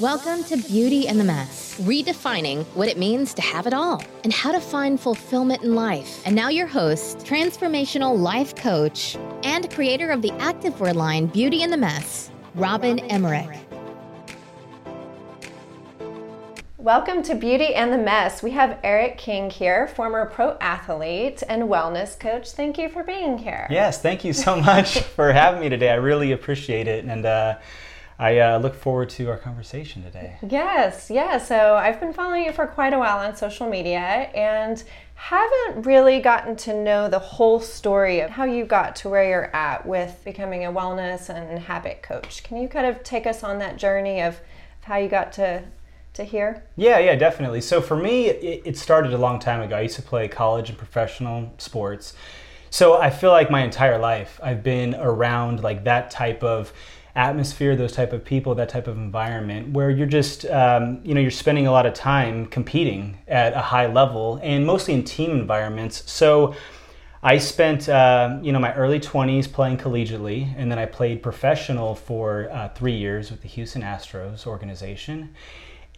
Welcome 0.00 0.44
to 0.44 0.56
Beauty 0.56 1.08
and 1.08 1.20
the 1.20 1.24
Mess, 1.24 1.78
redefining 1.78 2.64
what 2.68 2.88
it 2.88 2.96
means 2.96 3.34
to 3.34 3.42
have 3.42 3.66
it 3.66 3.74
all 3.74 4.02
and 4.24 4.32
how 4.32 4.50
to 4.50 4.58
find 4.58 4.98
fulfillment 4.98 5.62
in 5.62 5.74
life. 5.74 6.22
And 6.24 6.34
now, 6.34 6.48
your 6.48 6.66
host, 6.66 7.18
transformational 7.18 8.18
life 8.18 8.56
coach, 8.56 9.18
and 9.42 9.70
creator 9.70 10.10
of 10.10 10.22
the 10.22 10.30
activewear 10.30 10.94
line 10.94 11.26
Beauty 11.26 11.64
and 11.64 11.70
the 11.70 11.76
Mess, 11.76 12.30
Robin 12.54 12.98
Emmerich. 13.10 13.58
Welcome 16.78 17.22
to 17.24 17.34
Beauty 17.34 17.74
and 17.74 17.92
the 17.92 17.98
Mess. 17.98 18.42
We 18.42 18.52
have 18.52 18.78
Eric 18.82 19.18
King 19.18 19.50
here, 19.50 19.86
former 19.86 20.24
pro 20.24 20.56
athlete 20.62 21.42
and 21.46 21.64
wellness 21.64 22.18
coach. 22.18 22.52
Thank 22.52 22.78
you 22.78 22.88
for 22.88 23.04
being 23.04 23.36
here. 23.36 23.66
Yes, 23.68 24.00
thank 24.00 24.24
you 24.24 24.32
so 24.32 24.58
much 24.62 25.00
for 25.00 25.30
having 25.30 25.60
me 25.60 25.68
today. 25.68 25.90
I 25.90 25.96
really 25.96 26.32
appreciate 26.32 26.88
it. 26.88 27.04
And, 27.04 27.26
uh, 27.26 27.58
I 28.20 28.38
uh, 28.38 28.58
look 28.58 28.74
forward 28.74 29.08
to 29.10 29.30
our 29.30 29.38
conversation 29.38 30.02
today. 30.02 30.36
Yes, 30.46 31.10
yeah. 31.10 31.38
So 31.38 31.74
I've 31.74 31.98
been 31.98 32.12
following 32.12 32.44
you 32.44 32.52
for 32.52 32.66
quite 32.66 32.92
a 32.92 32.98
while 32.98 33.16
on 33.16 33.34
social 33.34 33.66
media 33.66 33.98
and 33.98 34.84
haven't 35.14 35.86
really 35.86 36.20
gotten 36.20 36.54
to 36.56 36.74
know 36.74 37.08
the 37.08 37.18
whole 37.18 37.60
story 37.60 38.20
of 38.20 38.28
how 38.28 38.44
you 38.44 38.66
got 38.66 38.94
to 38.96 39.08
where 39.08 39.26
you're 39.26 39.56
at 39.56 39.86
with 39.86 40.20
becoming 40.22 40.66
a 40.66 40.70
wellness 40.70 41.34
and 41.34 41.60
habit 41.60 42.02
coach. 42.02 42.42
Can 42.42 42.58
you 42.60 42.68
kind 42.68 42.86
of 42.86 43.02
take 43.02 43.26
us 43.26 43.42
on 43.42 43.58
that 43.60 43.78
journey 43.78 44.20
of 44.20 44.38
how 44.82 44.98
you 44.98 45.08
got 45.08 45.32
to 45.32 45.62
to 46.12 46.22
here? 46.22 46.62
Yeah, 46.76 46.98
yeah, 46.98 47.14
definitely. 47.14 47.62
So 47.62 47.80
for 47.80 47.96
me, 47.96 48.26
it, 48.26 48.62
it 48.66 48.76
started 48.76 49.14
a 49.14 49.18
long 49.18 49.38
time 49.38 49.62
ago. 49.62 49.76
I 49.76 49.80
used 49.80 49.96
to 49.96 50.02
play 50.02 50.28
college 50.28 50.68
and 50.68 50.76
professional 50.76 51.54
sports. 51.56 52.12
So 52.68 53.00
I 53.00 53.08
feel 53.08 53.30
like 53.30 53.50
my 53.50 53.64
entire 53.64 53.98
life 53.98 54.38
I've 54.42 54.62
been 54.62 54.94
around 54.94 55.62
like 55.62 55.84
that 55.84 56.10
type 56.10 56.44
of 56.44 56.72
atmosphere, 57.14 57.76
those 57.76 57.92
type 57.92 58.12
of 58.12 58.24
people, 58.24 58.54
that 58.54 58.68
type 58.68 58.86
of 58.86 58.96
environment 58.96 59.72
where 59.72 59.90
you're 59.90 60.06
just, 60.06 60.46
um, 60.46 61.00
you 61.04 61.14
know, 61.14 61.20
you're 61.20 61.30
spending 61.30 61.66
a 61.66 61.72
lot 61.72 61.86
of 61.86 61.94
time 61.94 62.46
competing 62.46 63.18
at 63.26 63.52
a 63.52 63.60
high 63.60 63.86
level 63.86 64.38
and 64.42 64.64
mostly 64.64 64.94
in 64.94 65.04
team 65.04 65.30
environments. 65.32 66.10
So 66.10 66.54
I 67.22 67.36
spent, 67.38 67.88
uh, 67.88 68.38
you 68.42 68.52
know, 68.52 68.58
my 68.58 68.74
early 68.74 68.98
20s 68.98 69.52
playing 69.52 69.76
collegiately, 69.76 70.54
and 70.56 70.70
then 70.70 70.78
I 70.78 70.86
played 70.86 71.22
professional 71.22 71.94
for 71.94 72.48
uh, 72.50 72.70
three 72.70 72.96
years 72.96 73.30
with 73.30 73.42
the 73.42 73.48
Houston 73.48 73.82
Astros 73.82 74.46
organization. 74.46 75.34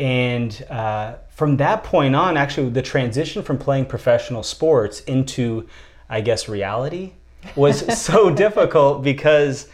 And 0.01 0.65
uh, 0.69 1.17
from 1.29 1.59
that 1.59 1.85
point 1.85 2.17
on, 2.17 2.37
actually, 2.37 2.71
the 2.71 2.83
transition 2.83 3.43
from 3.43 3.59
playing 3.59 3.87
professional 3.87 4.43
sports 4.43 5.01
into, 5.01 5.69
I 6.09 6.23
guess, 6.23 6.49
reality 6.49 7.13
was 7.55 8.01
so 8.03 8.35
difficult 8.35 9.05
because 9.05 9.69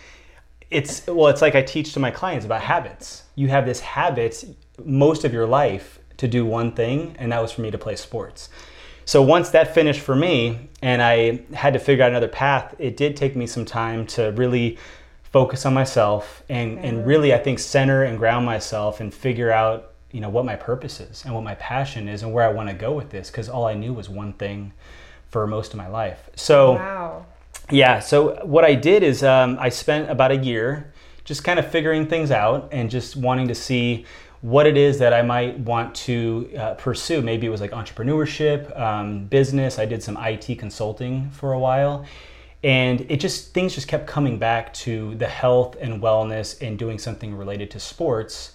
it's 0.71 1.07
well 1.07 1.29
it's 1.29 1.43
like 1.43 1.55
i 1.55 1.63
teach 1.63 1.93
to 1.95 2.01
my 2.01 2.11
clients 2.11 2.45
about 2.45 2.61
habits. 2.61 3.25
You 3.35 3.49
have 3.49 3.67
this 3.67 3.81
habit 3.81 4.45
most 4.85 5.25
of 5.25 5.33
your 5.33 5.47
life 5.47 5.99
to 6.19 6.29
do 6.29 6.45
one 6.45 6.73
thing 6.73 7.15
and 7.19 7.33
that 7.33 7.41
was 7.41 7.53
for 7.53 7.63
me 7.63 7.71
to 7.71 7.79
play 7.79 7.97
sports. 7.97 8.49
So 9.05 9.23
once 9.23 9.51
that 9.51 9.75
finished 9.75 10.01
for 10.01 10.15
me 10.15 10.69
and 10.83 11.03
i 11.03 11.41
had 11.55 11.73
to 11.73 11.79
figure 11.79 12.05
out 12.05 12.11
another 12.11 12.29
path 12.29 12.75
it 12.79 12.97
did 12.97 13.17
take 13.17 13.35
me 13.37 13.47
some 13.47 13.65
time 13.65 14.07
to 14.09 14.33
really 14.33 14.79
focus 15.23 15.67
on 15.67 15.75
myself 15.75 16.43
and, 16.49 16.79
and 16.79 16.99
mm-hmm. 16.99 17.09
really 17.09 17.35
i 17.35 17.39
think 17.39 17.59
center 17.59 18.05
and 18.05 18.19
ground 18.19 18.45
myself 18.45 19.01
and 19.01 19.13
figure 19.13 19.51
out 19.51 19.93
you 20.13 20.21
know 20.21 20.29
what 20.29 20.45
my 20.45 20.57
purpose 20.57 21.01
is 21.01 21.25
and 21.25 21.35
what 21.35 21.45
my 21.45 21.55
passion 21.55 22.09
is 22.09 22.23
and 22.23 22.33
where 22.33 22.45
i 22.45 22.49
want 22.49 22.69
to 22.69 22.75
go 22.75 22.93
with 22.93 23.11
this 23.11 23.31
because 23.31 23.49
all 23.49 23.67
i 23.67 23.75
knew 23.75 23.93
was 23.93 24.09
one 24.09 24.33
thing 24.35 24.73
for 25.31 25.47
most 25.47 25.73
of 25.73 25.79
my 25.79 25.89
life. 25.89 26.31
So 26.37 26.73
wow 26.73 27.27
yeah, 27.71 28.01
so 28.01 28.45
what 28.45 28.65
I 28.65 28.75
did 28.75 29.03
is 29.03 29.23
um, 29.23 29.59
I 29.61 29.69
spent 29.69 30.11
about 30.11 30.31
a 30.31 30.37
year 30.37 30.93
just 31.25 31.45
kind 31.45 31.59
of 31.59 31.71
figuring 31.71 32.07
things 32.07 32.31
out 32.31 32.69
and 32.73 32.91
just 32.91 33.15
wanting 33.17 33.49
to 33.49 33.55
see 33.55 34.07
what 34.41 34.67
it 34.67 34.77
is 34.77 34.99
that 34.99 35.13
I 35.13 35.23
might 35.23 35.59
want 35.59 35.95
to 35.97 36.51
uh, 36.57 36.75
pursue. 36.75 37.21
Maybe 37.21 37.47
it 37.47 37.51
was 37.51 37.61
like 37.61 37.73
entrepreneurship, 37.73 38.79
um, 38.79 39.27
business. 39.27 39.79
I 39.79 39.85
did 39.85 40.03
some 40.03 40.17
IT 40.17 40.59
consulting 40.59 41.31
for 41.31 41.53
a 41.53 41.59
while. 41.59 42.07
And 42.65 43.03
it 43.11 43.19
just, 43.21 43.53
things 43.53 43.75
just 43.75 43.89
kept 43.89 44.07
coming 44.07 44.39
back 44.39 44.73
to 44.75 45.15
the 45.17 45.27
health 45.27 45.77
and 45.81 46.03
wellness 46.03 46.61
and 46.67 46.79
doing 46.79 46.99
something 46.99 47.35
related 47.35 47.71
to 47.73 47.81
sports. 47.81 48.53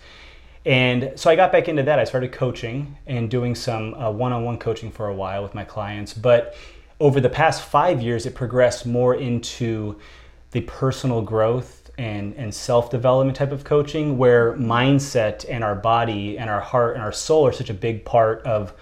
And 0.66 1.12
so 1.16 1.30
I 1.30 1.36
got 1.36 1.52
back 1.52 1.68
into 1.68 1.84
that. 1.84 2.00
I 2.00 2.06
started 2.06 2.32
coaching 2.32 2.98
and 3.06 3.30
doing 3.30 3.54
some 3.54 3.92
one 4.18 4.32
on 4.32 4.44
one 4.44 4.58
coaching 4.58 4.92
for 4.92 5.08
a 5.08 5.14
while 5.14 5.44
with 5.44 5.54
my 5.54 5.64
clients. 5.64 6.14
But 6.14 6.56
over 7.00 7.20
the 7.20 7.30
past 7.30 7.64
five 7.64 8.02
years, 8.02 8.26
it 8.26 8.36
progressed 8.36 8.86
more 8.86 9.16
into 9.16 10.00
the 10.52 10.62
personal 10.62 11.22
growth 11.22 11.90
and, 11.98 12.34
and 12.36 12.54
self 12.54 12.90
development 12.90 13.38
type 13.38 13.52
of 13.52 13.64
coaching, 13.64 14.18
where 14.18 14.54
mindset 14.54 15.46
and 15.50 15.64
our 15.64 15.76
body 15.76 16.38
and 16.38 16.50
our 16.50 16.62
heart 16.62 16.96
and 16.96 17.04
our 17.04 17.12
soul 17.12 17.46
are 17.46 17.52
such 17.52 17.70
a 17.70 17.74
big 17.74 18.06
part 18.06 18.42
of 18.46 18.74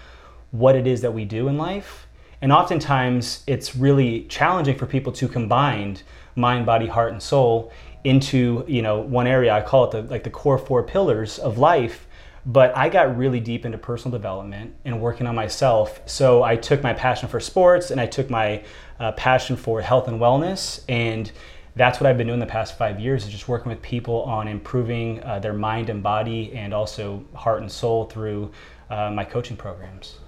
what 0.50 0.76
it 0.76 0.86
is 0.86 1.00
that 1.00 1.12
we 1.12 1.24
do 1.24 1.48
in 1.48 1.56
life. 1.56 2.06
And 2.40 2.52
oftentimes, 2.52 3.42
it's 3.46 3.76
really 3.76 4.24
challenging 4.24 4.76
for 4.76 4.86
people 4.86 5.12
to 5.12 5.28
combine 5.28 5.98
mind, 6.34 6.66
body, 6.66 6.86
heart, 6.86 7.12
and 7.12 7.22
soul 7.22 7.72
into 8.04 8.64
you 8.66 8.82
know 8.82 9.00
one 9.00 9.26
area. 9.26 9.52
I 9.52 9.62
call 9.62 9.84
it 9.84 9.90
the 9.92 10.02
like 10.02 10.24
the 10.24 10.30
core 10.30 10.58
four 10.58 10.82
pillars 10.82 11.38
of 11.38 11.58
life 11.58 12.06
but 12.44 12.76
I 12.76 12.88
got 12.88 13.16
really 13.16 13.40
deep 13.40 13.64
into 13.64 13.78
personal 13.78 14.16
development 14.16 14.74
and 14.84 15.00
working 15.00 15.26
on 15.26 15.34
myself. 15.34 16.00
So 16.06 16.42
I 16.42 16.56
took 16.56 16.82
my 16.82 16.92
passion 16.92 17.28
for 17.28 17.38
sports 17.38 17.90
and 17.90 18.00
I 18.00 18.06
took 18.06 18.30
my 18.30 18.64
uh, 18.98 19.12
passion 19.12 19.56
for 19.56 19.80
health 19.80 20.08
and 20.08 20.20
wellness. 20.20 20.82
And 20.88 21.30
that's 21.76 22.00
what 22.00 22.08
I've 22.08 22.18
been 22.18 22.26
doing 22.26 22.40
the 22.40 22.46
past 22.46 22.76
five 22.76 22.98
years 22.98 23.24
is 23.24 23.30
just 23.30 23.48
working 23.48 23.70
with 23.70 23.80
people 23.80 24.22
on 24.22 24.48
improving 24.48 25.22
uh, 25.22 25.38
their 25.38 25.52
mind 25.52 25.88
and 25.88 26.02
body 26.02 26.52
and 26.54 26.74
also 26.74 27.24
heart 27.34 27.60
and 27.60 27.70
soul 27.70 28.04
through 28.06 28.50
uh, 28.90 29.10
my 29.10 29.24
coaching 29.24 29.56
programs. 29.56 30.18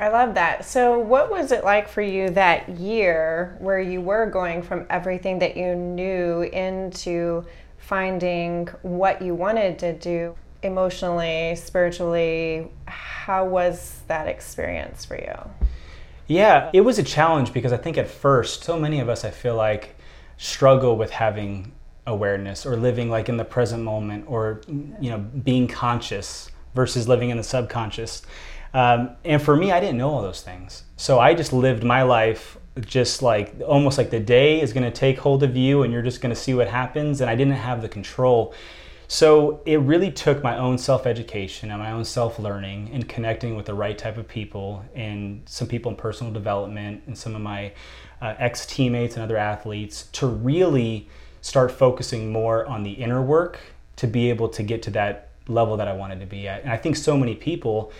I 0.00 0.08
love 0.08 0.34
that. 0.34 0.64
So, 0.64 0.98
what 0.98 1.30
was 1.30 1.52
it 1.52 1.64
like 1.64 1.86
for 1.86 2.00
you 2.00 2.30
that 2.30 2.68
year 2.70 3.56
where 3.60 3.78
you 3.78 4.00
were 4.00 4.24
going 4.24 4.62
from 4.62 4.86
everything 4.88 5.38
that 5.40 5.54
you 5.54 5.74
knew 5.74 6.42
into 6.42 7.44
finding 7.76 8.68
what 8.80 9.20
you 9.20 9.34
wanted 9.34 9.78
to 9.80 9.92
do? 9.92 10.34
Emotionally, 10.62 11.56
spiritually, 11.56 12.68
how 12.86 13.44
was 13.44 14.00
that 14.08 14.28
experience 14.28 15.04
for 15.04 15.16
you? 15.16 15.66
Yeah, 16.26 16.70
it 16.72 16.82
was 16.82 16.98
a 16.98 17.02
challenge 17.02 17.52
because 17.52 17.72
I 17.72 17.76
think 17.76 17.98
at 17.98 18.08
first, 18.08 18.64
so 18.64 18.78
many 18.78 19.00
of 19.00 19.08
us, 19.08 19.24
I 19.24 19.30
feel 19.30 19.56
like, 19.56 19.96
struggle 20.38 20.96
with 20.96 21.10
having 21.10 21.72
awareness 22.06 22.66
or 22.66 22.76
living 22.76 23.08
like 23.08 23.28
in 23.28 23.36
the 23.36 23.44
present 23.44 23.82
moment 23.82 24.24
or, 24.26 24.60
you 25.00 25.10
know, 25.10 25.18
being 25.18 25.68
conscious 25.68 26.50
versus 26.74 27.06
living 27.06 27.30
in 27.30 27.36
the 27.36 27.42
subconscious. 27.42 28.22
Um, 28.74 29.10
and 29.24 29.40
for 29.40 29.54
me, 29.54 29.70
I 29.70 29.80
didn't 29.80 29.98
know 29.98 30.08
all 30.08 30.22
those 30.22 30.42
things. 30.42 30.84
So 30.96 31.20
I 31.20 31.34
just 31.34 31.52
lived 31.52 31.84
my 31.84 32.02
life 32.02 32.58
just 32.80 33.20
like 33.20 33.54
almost 33.66 33.98
like 33.98 34.10
the 34.10 34.20
day 34.20 34.60
is 34.60 34.72
going 34.72 34.84
to 34.84 34.90
take 34.90 35.18
hold 35.18 35.42
of 35.42 35.56
you 35.56 35.82
and 35.82 35.92
you're 35.92 36.02
just 36.02 36.20
going 36.22 36.34
to 36.34 36.40
see 36.40 36.54
what 36.54 36.68
happens. 36.68 37.20
And 37.20 37.28
I 37.28 37.34
didn't 37.34 37.54
have 37.54 37.82
the 37.82 37.88
control. 37.88 38.54
So 39.12 39.60
it 39.66 39.78
really 39.80 40.10
took 40.10 40.42
my 40.42 40.56
own 40.56 40.78
self 40.78 41.06
education 41.06 41.70
and 41.70 41.78
my 41.78 41.92
own 41.92 42.02
self 42.02 42.38
learning 42.38 42.88
and 42.94 43.06
connecting 43.06 43.56
with 43.56 43.66
the 43.66 43.74
right 43.74 43.98
type 43.98 44.16
of 44.16 44.26
people 44.26 44.86
and 44.94 45.42
some 45.44 45.68
people 45.68 45.90
in 45.90 45.98
personal 45.98 46.32
development 46.32 47.02
and 47.06 47.16
some 47.16 47.34
of 47.34 47.42
my 47.42 47.72
uh, 48.22 48.34
ex 48.38 48.64
teammates 48.64 49.16
and 49.16 49.22
other 49.22 49.36
athletes 49.36 50.08
to 50.12 50.26
really 50.26 51.10
start 51.42 51.70
focusing 51.70 52.32
more 52.32 52.64
on 52.64 52.84
the 52.84 52.92
inner 52.92 53.20
work 53.20 53.60
to 53.96 54.06
be 54.06 54.30
able 54.30 54.48
to 54.48 54.62
get 54.62 54.80
to 54.84 54.90
that 54.92 55.28
level 55.46 55.76
that 55.76 55.88
I 55.88 55.92
wanted 55.92 56.20
to 56.20 56.26
be 56.26 56.48
at. 56.48 56.62
And 56.62 56.72
I 56.72 56.78
think 56.78 56.96
so 56.96 57.14
many 57.14 57.34
people 57.34 57.92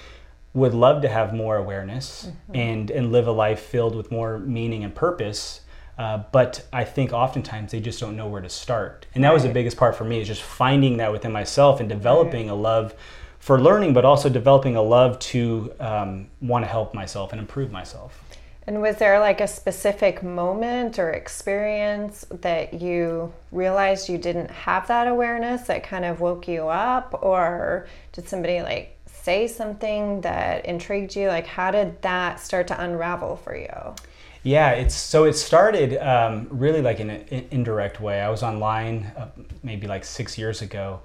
would 0.55 0.73
love 0.73 1.03
to 1.03 1.09
have 1.09 1.35
more 1.35 1.59
awareness 1.59 2.25
mm-hmm. 2.27 2.57
and 2.57 2.91
and 2.91 3.13
live 3.13 3.27
a 3.27 3.33
life 3.33 3.61
filled 3.61 3.95
with 3.95 4.11
more 4.11 4.39
meaning 4.39 4.83
and 4.83 4.95
purpose 4.95 5.61
uh, 5.99 6.23
but 6.33 6.67
I 6.73 6.85
think 6.85 7.13
oftentimes 7.13 7.73
they 7.73 7.81
just 7.81 8.01
don't 8.01 8.17
know 8.17 8.29
where 8.29 8.41
to 8.41 8.49
start. 8.49 9.07
And 9.15 9.23
that 9.25 9.29
right. 9.29 9.35
was 9.35 9.43
the 9.43 9.51
biggest 9.51 9.77
part 9.77 9.97
for 9.97 10.05
me 10.05 10.21
is 10.21 10.27
just 10.27 10.43
finding 10.43 10.97
that 10.97 11.13
within 11.13 11.33
myself 11.33 11.81
and 11.81 11.89
developing 11.89 12.47
right. 12.47 12.53
a 12.53 12.57
love 12.57 12.95
for 13.39 13.61
learning, 13.61 13.93
but 13.93 14.05
also 14.05 14.29
developing 14.29 14.77
a 14.77 14.83
love 14.83 15.19
to 15.19 15.73
um, 15.81 16.29
want 16.41 16.65
to 16.65 16.69
help 16.69 16.95
myself 16.95 17.33
and 17.33 17.41
improve 17.41 17.73
myself. 17.73 18.23
And 18.67 18.81
was 18.81 18.97
there 18.97 19.19
like 19.19 19.41
a 19.41 19.49
specific 19.49 20.23
moment 20.23 20.99
or 20.99 21.11
experience 21.11 22.25
that 22.31 22.81
you 22.81 23.33
realized 23.51 24.09
you 24.09 24.19
didn't 24.19 24.51
have 24.51 24.87
that 24.87 25.09
awareness 25.09 25.63
that 25.63 25.83
kind 25.83 26.05
of 26.05 26.21
woke 26.21 26.47
you 26.47 26.69
up? 26.69 27.19
Or 27.23 27.89
did 28.13 28.29
somebody 28.29 28.63
like 28.63 28.97
say 29.07 29.49
something 29.49 30.21
that 30.21 30.65
intrigued 30.65 31.17
you? 31.17 31.27
Like, 31.27 31.47
how 31.47 31.73
did 31.73 32.01
that 32.03 32.39
start 32.39 32.69
to 32.69 32.81
unravel 32.81 33.37
for 33.37 33.57
you? 33.57 33.95
Yeah, 34.43 34.71
it's 34.71 34.95
so 34.95 35.25
it 35.25 35.35
started 35.35 35.97
um, 35.99 36.49
really 36.51 36.83
like 36.83 36.99
in 36.99 37.11
an 37.11 37.47
indirect 37.53 38.01
way. 38.01 38.21
I 38.21 38.29
was 38.29 38.43
online 38.43 39.13
uh, 39.17 39.29
maybe 39.63 39.87
like 39.87 40.05
six 40.05 40.37
years 40.37 40.63
ago, 40.63 41.01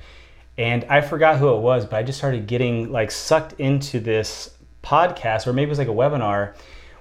and 0.58 0.84
I 0.86 1.02
forgot 1.02 1.38
who 1.38 1.54
it 1.54 1.60
was, 1.60 1.86
but 1.86 1.98
I 1.98 2.04
just 2.04 2.18
started 2.18 2.48
getting 2.48 2.92
like 2.92 3.12
sucked 3.12 3.60
into 3.60 4.00
this 4.00 4.56
podcast, 4.82 5.46
or 5.46 5.54
maybe 5.54 5.68
it 5.68 5.70
was 5.70 5.78
like 5.78 5.88
a 5.88 5.92
webinar, 5.92 6.56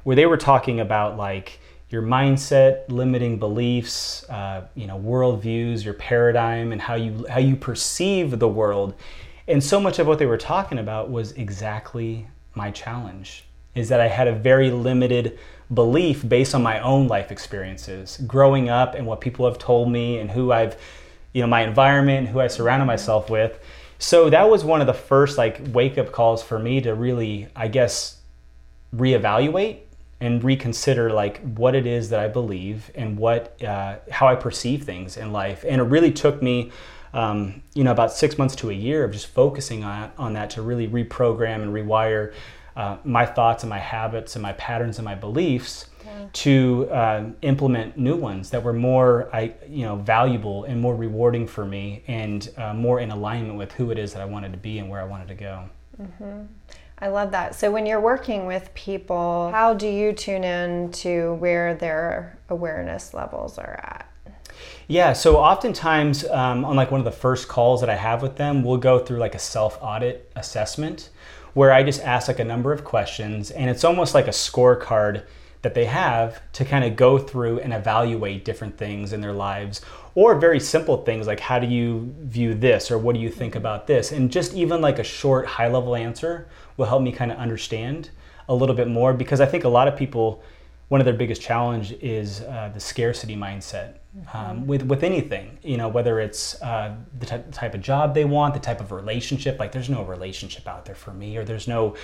where 0.05 0.15
they 0.15 0.27
were 0.27 0.37
talking 0.37 0.81
about 0.81 1.17
like 1.17 1.59
your 1.89 2.03
mindset, 2.03 2.83
limiting 2.91 3.39
beliefs, 3.39 4.29
uh, 4.29 4.67
you 4.75 4.87
know, 4.87 4.99
worldviews, 4.99 5.85
your 5.85 5.95
paradigm, 5.95 6.71
and 6.71 6.83
how 6.83 6.97
you 6.97 7.25
how 7.31 7.39
you 7.39 7.57
perceive 7.57 8.39
the 8.39 8.49
world. 8.49 8.93
And 9.49 9.65
so 9.65 9.81
much 9.81 9.99
of 9.99 10.07
what 10.07 10.19
they 10.19 10.27
were 10.27 10.37
talking 10.37 10.79
about 10.79 11.09
was 11.11 11.33
exactly 11.33 12.27
my 12.55 12.71
challenge 12.73 13.45
is 13.75 13.89
that 13.91 14.01
I 14.01 14.09
had 14.09 14.27
a 14.27 14.33
very 14.33 14.71
limited 14.71 15.39
belief 15.73 16.27
based 16.29 16.55
on 16.55 16.63
my 16.63 16.81
own 16.81 17.09
life 17.09 17.33
experiences, 17.33 18.21
growing 18.27 18.69
up 18.69 18.95
and 18.95 19.07
what 19.07 19.21
people 19.21 19.47
have 19.47 19.59
told 19.59 19.91
me 19.91 20.19
and 20.19 20.31
who 20.31 20.53
I've, 20.53 20.77
you 21.33 21.43
know, 21.43 21.49
my 21.49 21.63
environment, 21.63 22.29
who 22.29 22.41
I 22.41 22.47
surrounded 22.47 22.87
myself 22.87 23.29
with. 23.29 23.59
So 23.99 24.31
that 24.31 24.49
was 24.49 24.65
one 24.65 24.81
of 24.81 24.87
the 24.87 24.95
first 24.95 25.39
like 25.39 25.61
wake 25.73 25.99
up 25.99 26.13
calls 26.13 26.43
for 26.43 26.59
me 26.59 26.81
to 26.83 26.95
really, 26.95 27.49
I 27.57 27.69
guess, 27.69 28.21
reevaluate 28.95 29.79
and 30.21 30.43
reconsider 30.43 31.11
like 31.11 31.41
what 31.43 31.75
it 31.75 31.87
is 31.87 32.11
that 32.11 32.21
I 32.21 32.29
believe 32.29 32.91
and 32.95 33.19
what 33.19 33.63
uh, 33.63 33.97
how 34.11 34.29
I 34.29 34.35
perceive 34.35 34.85
things 34.85 35.17
in 35.17 35.33
life. 35.33 35.65
And 35.67 35.81
it 35.81 35.85
really 35.85 36.13
took 36.13 36.43
me, 36.43 36.73
um, 37.13 37.63
you 37.75 37.85
know, 37.85 37.91
about 37.91 38.13
six 38.13 38.39
months 38.39 38.55
to 38.57 38.71
a 38.71 38.75
year 38.75 39.05
of 39.05 39.13
just 39.13 39.27
focusing 39.27 39.85
on 39.85 40.13
on 40.17 40.35
that 40.35 40.51
to 40.51 40.63
really 40.63 40.89
reprogram 40.89 41.63
and 41.63 41.73
rewire 41.73 42.33
uh, 42.77 42.99
my 43.05 43.25
thoughts 43.25 43.63
and 43.63 43.71
my 43.71 43.79
habits 43.79 44.37
and 44.37 44.43
my 44.43 44.53
patterns 44.55 44.99
and 44.99 45.05
my 45.05 45.15
beliefs. 45.15 45.87
Yeah. 46.05 46.27
To 46.33 46.89
uh, 46.93 47.25
implement 47.43 47.99
new 47.99 48.15
ones 48.15 48.51
that 48.51 48.63
were 48.63 48.73
more, 48.73 49.29
I, 49.33 49.55
you 49.69 49.85
know, 49.85 49.97
valuable 49.97 50.63
and 50.63 50.81
more 50.81 50.95
rewarding 50.95 51.49
for 51.49 51.65
me, 51.65 52.05
and 52.07 52.49
uh, 52.57 52.73
more 52.75 53.01
in 53.01 53.11
alignment 53.11 53.59
with 53.59 53.73
who 53.73 53.91
it 53.91 53.99
is 53.99 54.13
that 54.13 54.23
I 54.23 54.25
wanted 54.25 54.53
to 54.53 54.59
be 54.59 54.79
and 54.79 54.89
where 54.89 55.01
I 55.01 55.05
wanted 55.05 55.27
to 55.29 55.35
go. 55.35 55.69
Mm-hmm. 56.01 56.43
I 56.99 57.09
love 57.09 57.31
that. 57.33 57.55
So 57.55 57.71
when 57.71 57.87
you're 57.87 58.01
working 58.01 58.47
with 58.47 58.73
people, 58.75 59.51
how 59.53 59.75
do 59.75 59.89
you 59.89 60.13
tune 60.13 60.45
in 60.45 60.93
to 60.93 61.35
where 61.35 61.75
their 61.75 62.39
awareness 62.49 63.13
levels 63.13 63.59
are 63.59 63.81
at? 63.83 64.09
Yeah, 64.89 65.13
so 65.13 65.37
oftentimes 65.37 66.25
um, 66.25 66.65
on 66.65 66.77
like 66.77 66.91
one 66.91 67.01
of 67.01 67.05
the 67.05 67.11
first 67.11 67.49
calls 67.49 67.81
that 67.81 67.91
I 67.91 67.97
have 67.97 68.23
with 68.23 68.37
them, 68.37 68.63
we'll 68.63 68.79
go 68.79 68.99
through 68.99 69.19
like 69.19 69.35
a 69.35 69.39
self 69.39 69.79
audit 69.83 70.31
assessment 70.37 71.11
where 71.57 71.73
I 71.73 71.83
just 71.83 72.03
ask 72.03 72.29
like 72.29 72.39
a 72.39 72.45
number 72.45 72.71
of 72.71 72.85
questions 72.85 73.51
and 73.51 73.71
it's 73.71 73.83
almost 73.83 74.13
like 74.13 74.27
a 74.27 74.31
scorecard 74.31 75.23
that 75.63 75.73
they 75.73 75.87
have 75.87 76.43
to 76.53 76.67
kind 76.67 76.85
of 76.85 76.97
go 76.97 77.17
through 77.17 77.61
and 77.61 77.73
evaluate 77.73 78.45
different 78.45 78.77
things 78.77 79.15
in 79.15 79.23
their 79.23 79.33
lives 79.33 79.81
or 80.15 80.35
very 80.35 80.61
simple 80.61 80.99
things 81.03 81.27
like 81.27 81.41
how 81.41 81.59
do 81.59 81.67
you 81.67 82.15
view 82.21 82.53
this 82.53 82.91
or 82.91 82.99
what 82.99 83.15
do 83.15 83.23
you 83.23 83.31
think 83.31 83.55
about 83.55 83.87
this? 83.87 84.13
And 84.13 84.31
just 84.31 84.53
even 84.53 84.83
like 84.83 84.99
a 84.99 85.03
short 85.03 85.47
high 85.47 85.69
level 85.69 85.97
answer 85.97 86.47
will 86.77 86.85
help 86.85 87.01
me 87.01 87.11
kind 87.11 87.33
of 87.33 87.39
understand 87.39 88.11
a 88.51 88.55
little 88.55 88.77
bit 88.77 88.87
more 88.87 89.15
because 89.15 89.41
i 89.41 89.47
think 89.47 89.65
a 89.65 89.69
lot 89.69 89.89
of 89.89 89.97
people 89.97 90.43
one 90.89 91.01
of 91.01 91.05
their 91.05 91.15
biggest 91.15 91.43
challenge 91.43 91.93
is 92.01 92.43
uh, 92.43 92.71
the 92.73 92.79
scarcity 92.79 93.37
mindset 93.37 93.97
mm-hmm. 94.17 94.37
um, 94.37 94.67
with 94.67 94.83
with 94.83 95.03
anything 95.03 95.59
you 95.63 95.77
know 95.77 95.89
whether 95.89 96.21
it's 96.21 96.61
uh, 96.63 96.95
the 97.19 97.27
t- 97.27 97.51
type 97.53 97.75
of 97.75 97.81
job 97.81 98.15
they 98.15 98.25
want 98.25 98.55
the 98.55 98.61
type 98.61 98.81
of 98.81 98.93
relationship 98.93 99.59
like 99.59 99.73
there's 99.73 99.91
no 99.91 100.05
relationship 100.05 100.67
out 100.69 100.85
there 100.85 100.95
for 100.95 101.13
me 101.13 101.37
or 101.37 101.45
there's 101.45 101.67
no 101.67 101.95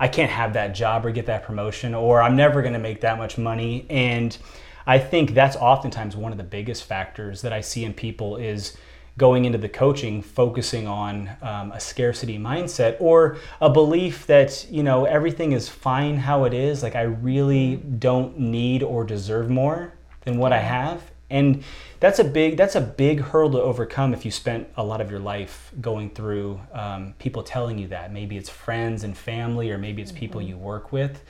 i 0.00 0.08
can't 0.08 0.30
have 0.30 0.52
that 0.52 0.74
job 0.74 1.06
or 1.06 1.10
get 1.10 1.26
that 1.26 1.42
promotion 1.44 1.94
or 1.94 2.20
i'm 2.20 2.36
never 2.36 2.62
going 2.62 2.74
to 2.74 2.80
make 2.80 3.00
that 3.00 3.18
much 3.18 3.38
money 3.38 3.86
and 3.90 4.38
I 4.86 4.98
think 4.98 5.34
that's 5.34 5.56
oftentimes 5.56 6.16
one 6.16 6.32
of 6.32 6.38
the 6.38 6.44
biggest 6.44 6.84
factors 6.84 7.42
that 7.42 7.52
I 7.52 7.60
see 7.60 7.84
in 7.84 7.94
people 7.94 8.36
is 8.36 8.76
going 9.18 9.44
into 9.44 9.58
the 9.58 9.68
coaching 9.68 10.22
focusing 10.22 10.86
on 10.86 11.30
um, 11.42 11.70
a 11.72 11.80
scarcity 11.80 12.38
mindset 12.38 12.96
or 12.98 13.36
a 13.60 13.68
belief 13.68 14.26
that 14.26 14.66
you 14.70 14.82
know 14.82 15.04
everything 15.04 15.52
is 15.52 15.68
fine 15.68 16.16
how 16.16 16.44
it 16.44 16.54
is 16.54 16.82
like 16.82 16.96
i 16.96 17.02
really 17.02 17.76
don't 17.76 18.38
need 18.38 18.82
or 18.82 19.04
deserve 19.04 19.50
more 19.50 19.92
than 20.22 20.38
what 20.38 20.52
i 20.52 20.58
have. 20.58 21.12
And 21.32 21.64
that's 21.98 22.18
a 22.18 22.24
big 22.24 22.58
that's 22.58 22.76
a 22.76 22.80
big 22.80 23.20
hurdle 23.20 23.52
to 23.52 23.62
overcome 23.62 24.12
if 24.12 24.24
you 24.24 24.30
spent 24.30 24.68
a 24.76 24.84
lot 24.84 25.00
of 25.00 25.10
your 25.10 25.18
life 25.18 25.72
going 25.80 26.10
through 26.10 26.60
um, 26.72 27.14
people 27.18 27.42
telling 27.42 27.78
you 27.78 27.88
that. 27.88 28.12
Maybe 28.12 28.36
it's 28.36 28.50
friends 28.50 29.02
and 29.02 29.16
family 29.16 29.70
or 29.70 29.78
maybe 29.78 30.02
it's 30.02 30.12
people 30.12 30.40
mm-hmm. 30.40 30.50
you 30.50 30.56
work 30.58 30.92
with. 30.92 31.24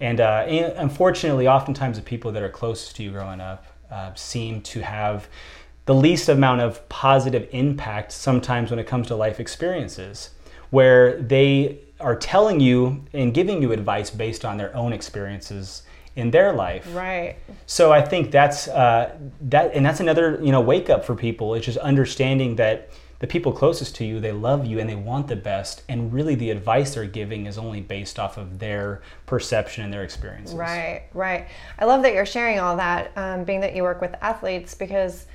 And, 0.00 0.20
uh, 0.20 0.46
and 0.48 0.72
unfortunately, 0.78 1.46
oftentimes 1.46 1.98
the 1.98 2.02
people 2.02 2.32
that 2.32 2.42
are 2.42 2.48
closest 2.48 2.96
to 2.96 3.02
you 3.02 3.10
growing 3.12 3.40
up 3.40 3.66
uh, 3.90 4.12
seem 4.14 4.60
to 4.62 4.80
have 4.80 5.28
the 5.86 5.94
least 5.94 6.28
amount 6.28 6.60
of 6.60 6.88
positive 6.88 7.48
impact 7.52 8.12
sometimes 8.12 8.70
when 8.70 8.78
it 8.78 8.86
comes 8.86 9.08
to 9.08 9.16
life 9.16 9.38
experiences, 9.38 10.30
where 10.70 11.20
they 11.20 11.80
are 12.00 12.16
telling 12.16 12.60
you 12.60 13.04
and 13.12 13.34
giving 13.34 13.62
you 13.62 13.72
advice 13.72 14.10
based 14.10 14.44
on 14.44 14.56
their 14.56 14.74
own 14.74 14.92
experiences 14.92 15.82
in 16.16 16.30
their 16.30 16.52
life. 16.52 16.86
Right. 16.94 17.36
So 17.66 17.92
I 17.92 18.00
think 18.00 18.30
that's 18.30 18.68
uh, 18.68 19.16
that, 19.42 19.74
and 19.74 19.84
that's 19.84 20.00
another 20.00 20.38
you 20.42 20.52
know 20.52 20.60
wake 20.60 20.90
up 20.90 21.04
for 21.04 21.14
people. 21.14 21.54
It's 21.54 21.66
just 21.66 21.78
understanding 21.78 22.56
that 22.56 22.90
the 23.20 23.26
people 23.26 23.52
closest 23.52 23.94
to 23.96 24.04
you, 24.04 24.20
they 24.20 24.32
love 24.32 24.66
you 24.66 24.78
and 24.80 24.88
they 24.88 24.96
want 24.96 25.28
the 25.28 25.36
best. 25.36 25.82
And 25.88 26.12
really, 26.12 26.34
the 26.34 26.50
advice 26.50 26.94
they're 26.94 27.06
giving 27.06 27.46
is 27.46 27.56
only 27.56 27.80
based 27.80 28.18
off 28.18 28.36
of 28.36 28.58
their 28.58 29.02
perception 29.26 29.84
and 29.84 29.92
their 29.92 30.02
experiences. 30.02 30.54
Right, 30.54 31.04
right. 31.14 31.46
I 31.78 31.84
love 31.84 32.02
that 32.02 32.12
you're 32.12 32.26
sharing 32.26 32.58
all 32.58 32.76
that, 32.76 33.12
um, 33.16 33.44
being 33.44 33.60
that 33.60 33.74
you 33.74 33.82
work 33.82 34.00
with 34.00 34.14
athletes, 34.20 34.74
because 34.74 35.26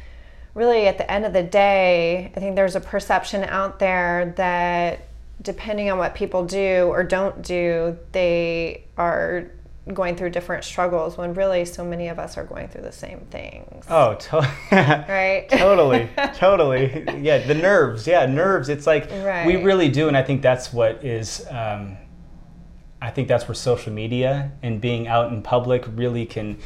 really, 0.53 0.87
at 0.87 0.97
the 0.97 1.09
end 1.11 1.25
of 1.25 1.33
the 1.33 1.43
day, 1.43 2.31
I 2.35 2.39
think 2.39 2.55
there's 2.55 2.75
a 2.75 2.81
perception 2.81 3.43
out 3.43 3.79
there 3.79 4.33
that 4.37 5.07
depending 5.41 5.89
on 5.89 5.97
what 5.97 6.15
people 6.15 6.45
do 6.45 6.87
or 6.89 7.03
don't 7.03 7.41
do, 7.41 7.97
they 8.11 8.83
are 8.97 9.49
going 9.93 10.15
through 10.15 10.29
different 10.29 10.63
struggles 10.63 11.17
when 11.17 11.33
really 11.33 11.65
so 11.65 11.83
many 11.83 12.09
of 12.09 12.19
us 12.19 12.37
are 12.37 12.43
going 12.43 12.67
through 12.67 12.83
the 12.83 12.91
same 12.91 13.19
things. 13.31 13.85
Oh, 13.89 14.15
to- 14.15 14.37
right. 15.09 15.47
totally, 15.49 16.09
totally. 16.35 17.05
Yeah, 17.19 17.39
the 17.39 17.55
nerves. 17.55 18.05
Yeah, 18.05 18.25
nerves. 18.25 18.69
It's 18.69 18.85
like 18.85 19.09
right. 19.09 19.45
we 19.45 19.55
really 19.57 19.89
do, 19.89 20.07
and 20.07 20.15
I 20.15 20.23
think 20.23 20.41
that's 20.41 20.71
what 20.73 21.03
is. 21.03 21.45
Um, 21.49 21.97
I 23.01 23.11
think 23.11 23.29
that's 23.29 23.47
where 23.47 23.55
social 23.55 23.93
media 23.93 24.51
and 24.61 24.81
being 24.81 25.07
out 25.07 25.31
in 25.31 25.41
public 25.41 25.85
really 25.95 26.25
can 26.25 26.57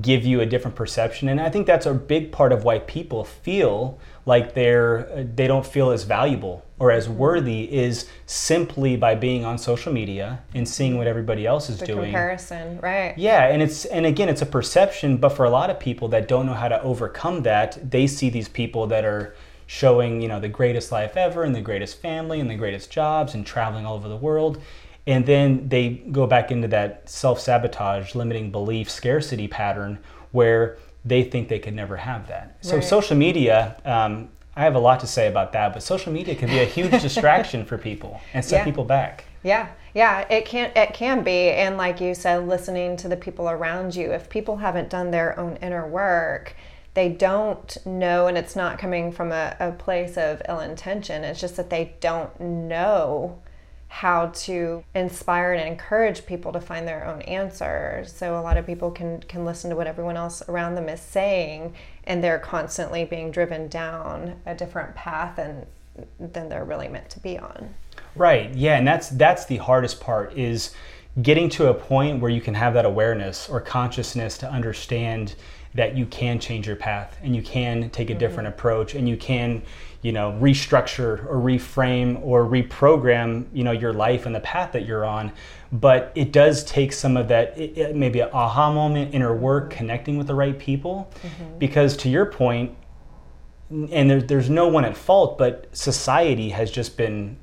give 0.00 0.24
you 0.24 0.40
a 0.40 0.46
different 0.46 0.76
perception, 0.76 1.28
and 1.28 1.40
I 1.40 1.50
think 1.50 1.66
that's 1.66 1.86
a 1.86 1.94
big 1.94 2.30
part 2.30 2.52
of 2.52 2.64
why 2.64 2.80
people 2.80 3.24
feel 3.24 3.98
like 4.26 4.54
they're 4.54 5.26
they 5.34 5.46
don't 5.46 5.66
feel 5.66 5.90
as 5.90 6.04
valuable 6.04 6.64
or 6.78 6.92
as 6.92 7.08
worthy 7.08 7.72
is 7.74 8.06
simply 8.26 8.96
by 8.96 9.14
being 9.14 9.44
on 9.44 9.58
social 9.58 9.92
media 9.92 10.40
and 10.54 10.68
seeing 10.68 10.96
what 10.96 11.06
everybody 11.06 11.46
else 11.46 11.70
is 11.70 11.78
the 11.78 11.86
doing. 11.86 12.04
Comparison, 12.04 12.78
right? 12.80 13.16
Yeah, 13.16 13.46
and 13.48 13.62
it's 13.62 13.84
and 13.86 14.06
again 14.06 14.28
it's 14.28 14.42
a 14.42 14.46
perception, 14.46 15.16
but 15.16 15.30
for 15.30 15.44
a 15.44 15.50
lot 15.50 15.70
of 15.70 15.80
people 15.80 16.08
that 16.08 16.28
don't 16.28 16.46
know 16.46 16.54
how 16.54 16.68
to 16.68 16.80
overcome 16.82 17.42
that, 17.42 17.90
they 17.90 18.06
see 18.06 18.30
these 18.30 18.48
people 18.48 18.86
that 18.88 19.04
are 19.04 19.34
showing 19.66 20.20
you 20.22 20.28
know 20.28 20.40
the 20.40 20.48
greatest 20.48 20.90
life 20.90 21.16
ever 21.16 21.42
and 21.42 21.54
the 21.54 21.60
greatest 21.60 22.00
family 22.00 22.40
and 22.40 22.48
the 22.48 22.54
greatest 22.54 22.90
jobs 22.90 23.34
and 23.34 23.44
traveling 23.44 23.84
all 23.84 23.96
over 23.96 24.08
the 24.08 24.16
world 24.16 24.60
and 25.08 25.24
then 25.24 25.66
they 25.70 25.88
go 26.12 26.26
back 26.26 26.50
into 26.50 26.68
that 26.68 27.08
self-sabotage 27.08 28.14
limiting 28.14 28.50
belief 28.50 28.90
scarcity 28.90 29.48
pattern 29.48 29.98
where 30.32 30.76
they 31.02 31.22
think 31.22 31.48
they 31.48 31.58
could 31.58 31.72
never 31.72 31.96
have 31.96 32.28
that. 32.28 32.58
So 32.60 32.74
right. 32.74 32.84
social 32.84 33.16
media, 33.16 33.80
um, 33.86 34.28
I 34.54 34.64
have 34.64 34.74
a 34.74 34.78
lot 34.78 35.00
to 35.00 35.06
say 35.06 35.26
about 35.26 35.52
that, 35.54 35.72
but 35.72 35.82
social 35.82 36.12
media 36.12 36.34
can 36.34 36.50
be 36.50 36.58
a 36.58 36.66
huge 36.66 36.90
distraction 37.02 37.64
for 37.64 37.78
people 37.78 38.20
and 38.34 38.44
set 38.44 38.58
yeah. 38.58 38.64
people 38.66 38.84
back. 38.84 39.24
Yeah, 39.42 39.70
yeah, 39.94 40.26
it 40.28 40.44
can 40.44 40.72
it 40.76 40.92
can 40.92 41.24
be, 41.24 41.50
and 41.52 41.78
like 41.78 42.02
you 42.02 42.14
said, 42.14 42.46
listening 42.46 42.98
to 42.98 43.08
the 43.08 43.16
people 43.16 43.48
around 43.48 43.96
you. 43.96 44.12
If 44.12 44.28
people 44.28 44.58
haven't 44.58 44.90
done 44.90 45.10
their 45.10 45.38
own 45.40 45.56
inner 45.62 45.88
work, 45.88 46.54
they 46.92 47.08
don't 47.08 47.78
know, 47.86 48.26
and 48.26 48.36
it's 48.36 48.54
not 48.54 48.78
coming 48.78 49.10
from 49.10 49.32
a, 49.32 49.56
a 49.58 49.72
place 49.72 50.18
of 50.18 50.42
ill 50.50 50.60
intention. 50.60 51.24
It's 51.24 51.40
just 51.40 51.56
that 51.56 51.70
they 51.70 51.94
don't 52.00 52.38
know 52.38 53.38
how 53.88 54.26
to 54.26 54.84
inspire 54.94 55.54
and 55.54 55.66
encourage 55.66 56.26
people 56.26 56.52
to 56.52 56.60
find 56.60 56.86
their 56.86 57.06
own 57.06 57.22
answers. 57.22 58.12
So 58.12 58.38
a 58.38 58.42
lot 58.42 58.56
of 58.56 58.66
people 58.66 58.90
can 58.90 59.20
can 59.22 59.44
listen 59.44 59.70
to 59.70 59.76
what 59.76 59.86
everyone 59.86 60.16
else 60.16 60.42
around 60.48 60.74
them 60.74 60.88
is 60.88 61.00
saying 61.00 61.74
and 62.04 62.22
they're 62.22 62.38
constantly 62.38 63.04
being 63.04 63.30
driven 63.30 63.68
down 63.68 64.40
a 64.46 64.54
different 64.54 64.94
path 64.94 65.38
and 65.38 65.66
than 66.18 66.48
they're 66.48 66.64
really 66.64 66.88
meant 66.88 67.10
to 67.10 67.20
be 67.20 67.38
on. 67.38 67.74
Right. 68.14 68.54
Yeah, 68.54 68.76
and 68.76 68.86
that's 68.86 69.08
that's 69.10 69.46
the 69.46 69.56
hardest 69.56 70.00
part 70.00 70.36
is 70.36 70.74
getting 71.22 71.48
to 71.50 71.68
a 71.68 71.74
point 71.74 72.20
where 72.20 72.30
you 72.30 72.40
can 72.40 72.54
have 72.54 72.74
that 72.74 72.84
awareness 72.84 73.48
or 73.48 73.60
consciousness 73.60 74.38
to 74.38 74.50
understand 74.50 75.34
that 75.78 75.96
you 75.96 76.06
can 76.06 76.40
change 76.40 76.66
your 76.66 76.74
path 76.74 77.16
and 77.22 77.36
you 77.36 77.40
can 77.40 77.88
take 77.90 78.10
a 78.10 78.12
mm-hmm. 78.12 78.18
different 78.18 78.48
approach 78.48 78.96
and 78.96 79.08
you 79.08 79.16
can 79.16 79.62
you 80.02 80.10
know 80.10 80.36
restructure 80.40 81.24
or 81.26 81.36
reframe 81.36 82.20
or 82.20 82.44
reprogram 82.44 83.46
you 83.52 83.62
know 83.62 83.70
your 83.70 83.92
life 83.92 84.26
and 84.26 84.34
the 84.34 84.40
path 84.40 84.72
that 84.72 84.84
you're 84.84 85.04
on 85.04 85.30
but 85.70 86.10
it 86.16 86.32
does 86.32 86.64
take 86.64 86.92
some 86.92 87.16
of 87.16 87.28
that 87.28 87.56
it, 87.56 87.78
it 87.78 87.94
maybe 87.94 88.18
an 88.18 88.28
aha 88.32 88.72
moment 88.72 89.14
inner 89.14 89.32
work 89.32 89.70
connecting 89.70 90.18
with 90.18 90.26
the 90.26 90.34
right 90.34 90.58
people 90.58 91.08
mm-hmm. 91.22 91.58
because 91.58 91.96
to 91.96 92.08
your 92.08 92.26
point 92.26 92.76
and 93.70 94.10
there, 94.10 94.20
there's 94.20 94.50
no 94.50 94.66
one 94.66 94.84
at 94.84 94.96
fault 94.96 95.38
but 95.38 95.68
society 95.76 96.48
has 96.48 96.72
just 96.72 96.96
been 96.96 97.38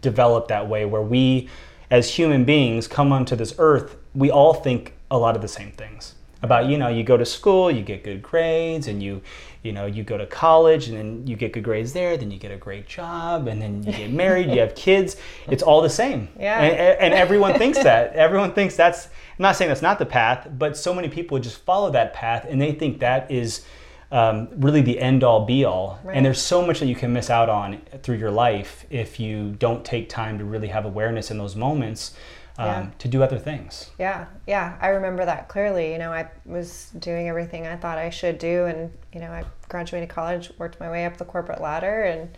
developed 0.00 0.46
that 0.46 0.68
way 0.68 0.84
where 0.84 1.02
we 1.02 1.48
as 1.90 2.14
human 2.14 2.44
beings 2.44 2.86
come 2.86 3.12
onto 3.12 3.34
this 3.34 3.52
earth 3.58 3.96
we 4.14 4.30
all 4.30 4.54
think 4.54 4.94
a 5.10 5.18
lot 5.18 5.34
of 5.34 5.42
the 5.42 5.48
same 5.48 5.72
things 5.72 6.14
about 6.42 6.66
you 6.66 6.78
know 6.78 6.88
you 6.88 7.02
go 7.02 7.16
to 7.16 7.24
school 7.24 7.70
you 7.70 7.82
get 7.82 8.02
good 8.02 8.22
grades 8.22 8.88
and 8.88 9.02
you 9.02 9.20
you 9.62 9.72
know 9.72 9.84
you 9.84 10.02
go 10.02 10.16
to 10.16 10.24
college 10.26 10.88
and 10.88 10.96
then 10.96 11.26
you 11.26 11.36
get 11.36 11.52
good 11.52 11.62
grades 11.62 11.92
there 11.92 12.16
then 12.16 12.30
you 12.30 12.38
get 12.38 12.50
a 12.50 12.56
great 12.56 12.86
job 12.88 13.46
and 13.46 13.60
then 13.60 13.82
you 13.82 13.92
get 13.92 14.10
married 14.10 14.50
you 14.50 14.58
have 14.60 14.74
kids. 14.74 15.16
It's 15.48 15.62
all 15.62 15.82
the 15.82 15.90
same. 15.90 16.28
Yeah. 16.38 16.60
and, 16.62 17.00
and 17.00 17.14
everyone 17.14 17.58
thinks 17.58 17.78
that. 17.82 18.14
Everyone 18.14 18.52
thinks 18.52 18.74
that's 18.76 19.06
i'm 19.06 19.42
not 19.42 19.56
saying 19.56 19.68
that's 19.68 19.82
not 19.82 19.98
the 19.98 20.06
path 20.06 20.48
but 20.58 20.76
so 20.76 20.94
many 20.94 21.08
people 21.08 21.38
just 21.38 21.58
follow 21.64 21.90
that 21.90 22.12
path 22.14 22.46
and 22.48 22.60
they 22.60 22.72
think 22.72 23.00
that 23.00 23.30
is 23.30 23.64
um, 24.12 24.48
really 24.56 24.80
the 24.80 24.98
end 24.98 25.22
all 25.22 25.44
be 25.46 25.64
all 25.64 26.00
Right. 26.02 26.16
and 26.16 26.26
there's 26.26 26.40
so 26.40 26.66
much 26.66 26.80
that 26.80 26.86
you 26.86 26.96
can 26.96 27.12
miss 27.12 27.30
out 27.30 27.48
on 27.48 27.80
through 28.02 28.16
your 28.16 28.30
life 28.32 28.84
if 28.90 29.20
you 29.20 29.52
don't 29.52 29.84
take 29.84 30.08
time 30.08 30.38
to 30.38 30.44
really 30.44 30.66
have 30.68 30.84
awareness 30.84 31.30
in 31.30 31.38
those 31.38 31.54
moments 31.54 32.14
um, 32.60 32.66
Yeah. 32.66 32.86
to 32.98 33.08
do 33.08 33.22
other 33.22 33.38
things 33.38 33.90
Yeah, 33.98 34.26
yeah, 34.46 34.76
I 34.80 34.88
remember 34.88 35.24
that 35.24 35.48
clearly. 35.48 35.92
You 35.92 35.98
know, 35.98 36.12
I 36.12 36.28
was 36.44 36.90
doing 36.98 37.28
everything 37.28 37.66
I 37.66 37.76
thought 37.76 37.98
I 37.98 38.10
should 38.10 38.38
do, 38.38 38.66
and 38.66 38.92
you 39.12 39.20
know, 39.20 39.30
I 39.30 39.44
graduated 39.68 40.08
college, 40.08 40.52
worked 40.58 40.78
my 40.80 40.90
way 40.90 41.04
up 41.06 41.16
the 41.16 41.24
corporate 41.24 41.60
ladder, 41.60 42.02
and 42.02 42.28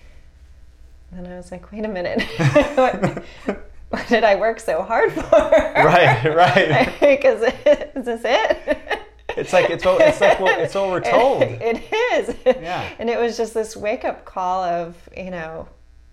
then 1.12 1.30
I 1.32 1.36
was 1.36 1.50
like, 1.50 1.70
wait 1.72 1.84
a 1.84 1.88
minute, 1.88 2.22
what, 2.76 3.24
what 3.90 4.08
did 4.08 4.24
I 4.24 4.36
work 4.36 4.60
so 4.60 4.82
hard 4.82 5.12
for? 5.12 5.20
right 5.30 6.24
right 6.24 6.94
Because 7.00 7.42
is 7.42 8.04
this 8.04 8.22
it? 8.24 8.78
It's 9.36 9.52
like 9.52 9.70
it's 9.70 9.84
what 9.84 10.00
it's 10.02 10.20
like 10.20 10.38
it's 10.40 10.74
what 10.74 10.88
we're 10.90 11.00
told. 11.00 11.42
it 11.42 11.82
is. 12.12 12.36
Yeah. 12.44 12.88
And 12.98 13.08
it 13.10 13.18
was 13.18 13.36
just 13.36 13.54
this 13.54 13.74
wake 13.76 14.04
up 14.04 14.24
call 14.26 14.62
of, 14.62 14.96
you 15.16 15.30
know, 15.30 15.68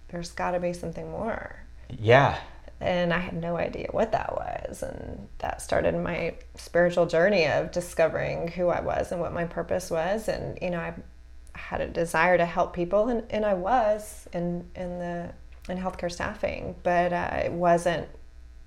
there's 0.10 0.32
got 0.32 0.52
to 0.52 0.60
be 0.60 0.72
something 0.74 1.10
more. 1.12 1.56
Yeah. 1.90 2.40
And 2.82 3.14
I 3.14 3.18
had 3.20 3.34
no 3.34 3.58
idea 3.58 3.88
what 3.92 4.12
that 4.14 4.34
was. 4.34 4.84
And 4.84 5.28
that 5.40 5.62
started 5.62 5.96
my 5.96 6.36
spiritual 6.56 7.06
journey 7.06 7.46
of 7.46 7.72
discovering 7.72 8.48
who 8.50 8.70
I 8.70 8.80
was 8.80 9.12
and 9.12 9.20
what 9.20 9.34
my 9.34 9.46
purpose 9.46 9.92
was. 9.92 10.30
And, 10.30 10.58
you 10.62 10.70
know, 10.70 10.80
I 10.80 10.94
had 11.54 11.82
a 11.82 11.88
desire 11.88 12.38
to 12.38 12.46
help 12.46 12.74
people, 12.74 13.10
and, 13.10 13.24
and 13.30 13.46
I 13.46 13.54
was 13.54 14.28
in, 14.34 14.66
in 14.76 15.00
the 15.00 15.34
in 15.68 15.78
healthcare 15.78 16.12
staffing, 16.12 16.76
but 16.84 17.14
uh, 17.14 17.42
it 17.46 17.52
wasn't 17.52 18.08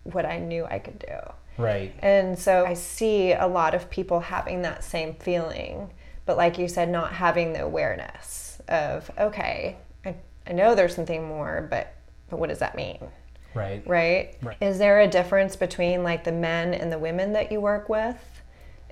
what 0.04 0.24
I 0.24 0.38
knew 0.38 0.64
I 0.64 0.78
could 0.78 0.98
do. 0.98 1.18
Right. 1.58 1.94
And 1.98 2.38
so 2.38 2.64
I 2.64 2.74
see 2.74 3.32
a 3.32 3.46
lot 3.46 3.74
of 3.74 3.90
people 3.90 4.20
having 4.20 4.62
that 4.62 4.84
same 4.84 5.14
feeling, 5.14 5.90
but 6.26 6.36
like 6.36 6.58
you 6.58 6.68
said, 6.68 6.88
not 6.88 7.12
having 7.12 7.52
the 7.52 7.62
awareness 7.62 8.60
of, 8.68 9.10
okay, 9.18 9.76
I, 10.04 10.14
I 10.46 10.52
know 10.52 10.74
there's 10.74 10.94
something 10.94 11.26
more, 11.26 11.66
but 11.70 11.94
but 12.30 12.38
what 12.38 12.48
does 12.48 12.60
that 12.60 12.76
mean? 12.76 12.98
Right. 13.54 13.86
Right? 13.86 14.36
Right. 14.42 14.56
Is 14.60 14.78
there 14.78 15.00
a 15.00 15.08
difference 15.08 15.56
between 15.56 16.02
like 16.02 16.24
the 16.24 16.32
men 16.32 16.74
and 16.74 16.90
the 16.90 16.98
women 16.98 17.32
that 17.32 17.52
you 17.52 17.60
work 17.60 17.88
with 17.88 18.16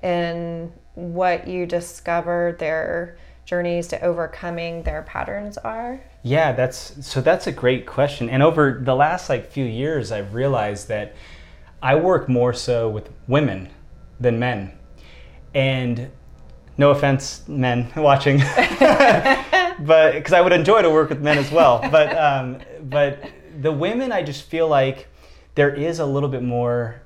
and 0.03 0.73
what 0.95 1.47
you 1.47 1.67
discover 1.67 2.57
their 2.59 3.19
journeys 3.45 3.89
to 3.89 4.01
overcoming 4.03 4.83
their 4.83 5.03
patterns 5.03 5.59
are? 5.59 6.01
Yeah, 6.23 6.53
that's 6.53 7.07
so 7.07 7.21
that's 7.21 7.47
a 7.47 7.53
great 7.53 7.87
question. 7.87 8.29
And 8.29 8.43
over 8.43 8.81
the 8.83 8.95
last 8.95 9.29
like 9.29 9.51
few 9.51 9.65
years 9.65 10.13
I've 10.13 10.35
realized 10.35 10.89
that 10.89 11.15
I 11.83 11.97
work 11.97 12.29
more 12.29 12.53
so 12.53 12.89
with 12.89 13.11
women 13.27 13.71
than 14.19 14.39
men. 14.39 14.73
And 15.55 16.11
no 16.77 16.91
offense, 16.91 17.47
men 17.49 17.91
watching, 17.97 18.39
but 18.79 20.13
because 20.13 20.33
I 20.33 20.41
would 20.41 20.53
enjoy 20.53 20.83
to 20.83 20.91
work 20.91 21.09
with 21.09 21.21
men 21.21 21.39
as 21.39 21.51
well. 21.51 21.81
But 21.91 22.17
um, 22.17 22.59
but 22.83 23.23
the 23.61 23.73
women, 23.73 24.11
I 24.11 24.23
just 24.23 24.45
feel 24.45 24.69
like 24.69 25.09
there 25.55 25.75
is 25.75 25.99
a 25.99 26.07
little 26.07 26.29
bit 26.29 26.43
more 26.43 27.03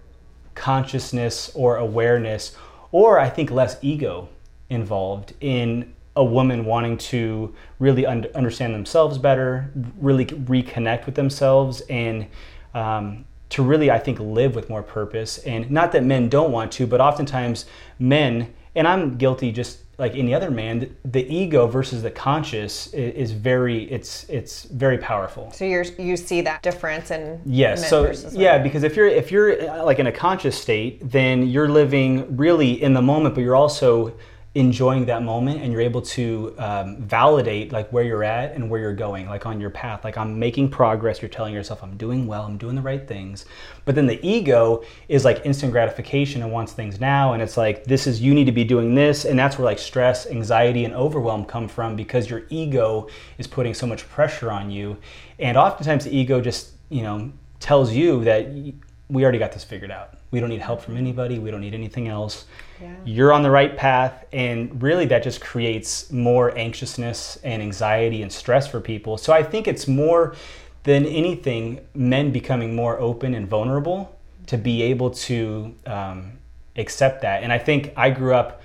consciousness 0.55 1.51
or 1.55 1.77
awareness, 1.77 2.57
or 2.93 3.19
I 3.19 3.29
think 3.29 3.51
less 3.51 3.77
ego 3.83 4.29
involved 4.71 5.35
in 5.41 5.93
a 6.17 6.25
woman 6.25 6.65
wanting 6.65 6.97
to 6.97 7.53
really 7.81 8.07
un- 8.07 8.29
understand 8.37 8.73
themselves 8.73 9.19
better, 9.19 9.73
really 9.99 10.27
reconnect 10.27 11.07
with 11.07 11.17
themselves, 11.17 11.81
and 11.83 12.27
um, 12.73 13.25
to 13.49 13.63
really, 13.63 13.91
I 13.91 13.99
think, 13.99 14.21
live 14.21 14.55
with 14.55 14.71
more 14.71 14.83
purpose. 14.83 15.39
And 15.39 15.71
not 15.71 15.91
that 15.93 16.05
men 16.05 16.29
don't 16.29 16.53
want 16.53 16.71
to, 16.73 16.87
but 16.87 17.01
oftentimes 17.01 17.67
men, 17.99 18.55
and 18.77 18.87
I'm 18.87 19.17
guilty 19.17 19.51
just 19.51 19.81
like 19.99 20.15
any 20.15 20.35
other 20.35 20.51
man, 20.51 20.97
the, 21.05 21.25
ego 21.35 21.67
versus 21.67 22.03
the 22.03 22.11
conscious 22.11 22.89
is, 22.89 23.15
is 23.15 23.33
very, 23.33 23.85
it's 23.85 24.25
it's 24.29 24.65
very 24.65 24.99
powerful. 24.99 25.51
So 25.53 25.65
you're 25.65 25.85
you 25.99 26.17
see 26.17 26.41
that 26.43 26.63
difference 26.63 27.11
in 27.11 27.41
Yes. 27.45 27.89
So 27.89 28.13
yeah, 28.33 28.59
because 28.59 28.83
if 28.83 28.97
you're 28.97 29.07
if 29.07 29.31
you're 29.31 29.71
uh, 29.71 29.85
like 29.85 29.99
in 29.99 30.07
a 30.07 30.13
conscious 30.13 30.61
state, 30.61 31.01
then 31.11 31.47
you're 31.49 31.69
living 31.69 32.37
really 32.37 32.83
in 32.83 32.95
the 32.95 33.03
moment, 33.03 33.35
but 33.35 33.43
you're 33.43 33.57
also 33.57 34.15
enjoying 34.55 35.07
that 35.07 35.23
moment, 35.23 35.61
and 35.61 35.73
you're 35.73 35.81
able 35.81 36.01
to 36.01 36.55
um, 36.59 36.97
validate 36.99 37.73
like 37.73 37.91
where 37.91 38.05
you're 38.05 38.23
at 38.23 38.53
and 38.53 38.71
where 38.71 38.81
you're 38.81 38.95
going, 38.95 39.27
like 39.27 39.47
on 39.47 39.61
your 39.61 39.71
path. 39.71 40.05
Like 40.05 40.17
I'm 40.17 40.39
making 40.39 40.71
progress. 40.71 41.21
You're 41.21 41.29
telling 41.29 41.53
yourself 41.53 41.83
I'm 41.83 41.97
doing 41.97 42.27
well. 42.27 42.45
I'm 42.45 42.57
doing 42.57 42.77
the 42.77 42.83
right 42.83 43.07
things. 43.07 43.47
But 43.85 43.97
then 43.97 44.07
the 44.07 44.25
ego 44.27 44.85
is 45.09 45.25
like 45.25 45.45
instant 45.45 45.73
gratification 45.73 46.43
and 46.43 46.53
wants 46.53 46.73
things 46.73 47.01
now, 47.01 47.33
and 47.33 47.43
it's 47.43 47.57
like 47.57 47.85
this 47.85 48.07
is 48.07 48.21
you 48.21 48.33
need 48.33 48.45
to 48.45 48.53
be 48.53 48.65
doing 48.65 48.95
this, 48.95 49.25
and 49.25 49.37
that's 49.39 49.59
where 49.59 49.65
like 49.65 49.79
stress, 49.81 50.27
anxiety, 50.27 50.85
and 50.85 50.95
overwhelm 50.95 51.45
come 51.45 51.67
from 51.67 51.97
because 51.97 52.31
your 52.31 52.45
ego 52.49 53.09
is 53.39 53.47
putting 53.49 53.75
so 53.75 53.87
much 53.87 54.09
pressure 54.09 54.53
on 54.53 54.71
you, 54.71 54.97
and 55.41 55.57
oftentimes 55.57 56.05
the 56.05 56.17
ego 56.17 56.41
just 56.41 56.73
you 56.91 57.03
know 57.03 57.33
tells 57.59 57.93
you 57.93 58.23
that 58.25 58.49
we 59.09 59.23
already 59.23 59.39
got 59.39 59.53
this 59.53 59.65
figured 59.65 59.91
out. 59.91 60.15
We 60.31 60.41
don't 60.41 60.49
need 60.49 60.61
help 60.61 60.81
from 60.81 60.97
anybody. 60.97 61.39
We 61.39 61.51
don't 61.51 61.61
need 61.61 61.75
anything 61.75 62.09
else. 62.09 62.47
Yeah. 62.81 62.95
You're 63.05 63.33
on 63.33 63.43
the 63.43 63.51
right 63.51 63.77
path. 63.77 64.25
And 64.33 64.83
really, 64.83 65.07
that 65.07 65.23
just 65.23 65.41
creates 65.41 66.11
more 66.11 66.57
anxiousness 66.57 67.39
and 67.45 67.63
anxiety 67.63 68.23
and 68.23 68.33
stress 68.33 68.67
for 68.67 68.81
people. 68.81 69.17
So 69.17 69.33
I 69.33 69.43
think 69.43 69.69
it's 69.69 69.87
more 69.87 70.35
than 70.85 71.07
anything, 71.07 71.81
men 71.95 72.31
becoming 72.31 72.75
more 72.75 73.01
open 73.01 73.35
and 73.35 73.49
vulnerable 73.49 74.19
to 74.47 74.59
be 74.59 74.83
able 74.83 75.11
to 75.11 75.75
um, 75.87 76.33
accept 76.77 77.23
that. 77.23 77.43
And 77.43 77.53
I 77.53 77.59
think 77.59 77.93
I 77.97 78.11
grew 78.11 78.35
up 78.35 78.63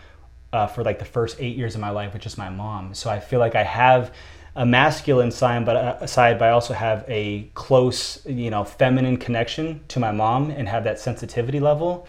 uh, 0.52 0.68
for 0.68 0.84
like 0.84 1.00
the 1.00 1.06
first 1.06 1.38
eight 1.40 1.56
years 1.56 1.76
of 1.76 1.82
my 1.82 1.90
life 1.90 2.14
with 2.14 2.22
just 2.22 2.38
my 2.38 2.50
mom. 2.50 2.94
So 2.94 3.10
I 3.10 3.20
feel 3.20 3.40
like 3.40 3.56
I 3.56 3.64
have 3.64 4.14
a 4.56 4.66
masculine 4.66 5.32
side, 5.32 5.66
but 5.66 5.76
uh, 5.76 6.08
side, 6.08 6.40
but 6.40 6.50
I 6.50 6.52
also 6.52 6.74
have 6.74 7.06
a 7.08 7.50
close, 7.54 8.26
you 8.26 8.50
know, 8.50 8.64
feminine 8.64 9.18
connection 9.18 9.82
to 9.90 10.00
my 10.00 10.12
mom 10.12 10.50
and 10.50 10.68
have 10.68 10.84
that 10.84 11.00
sensitivity 11.00 11.60
level. 11.60 12.08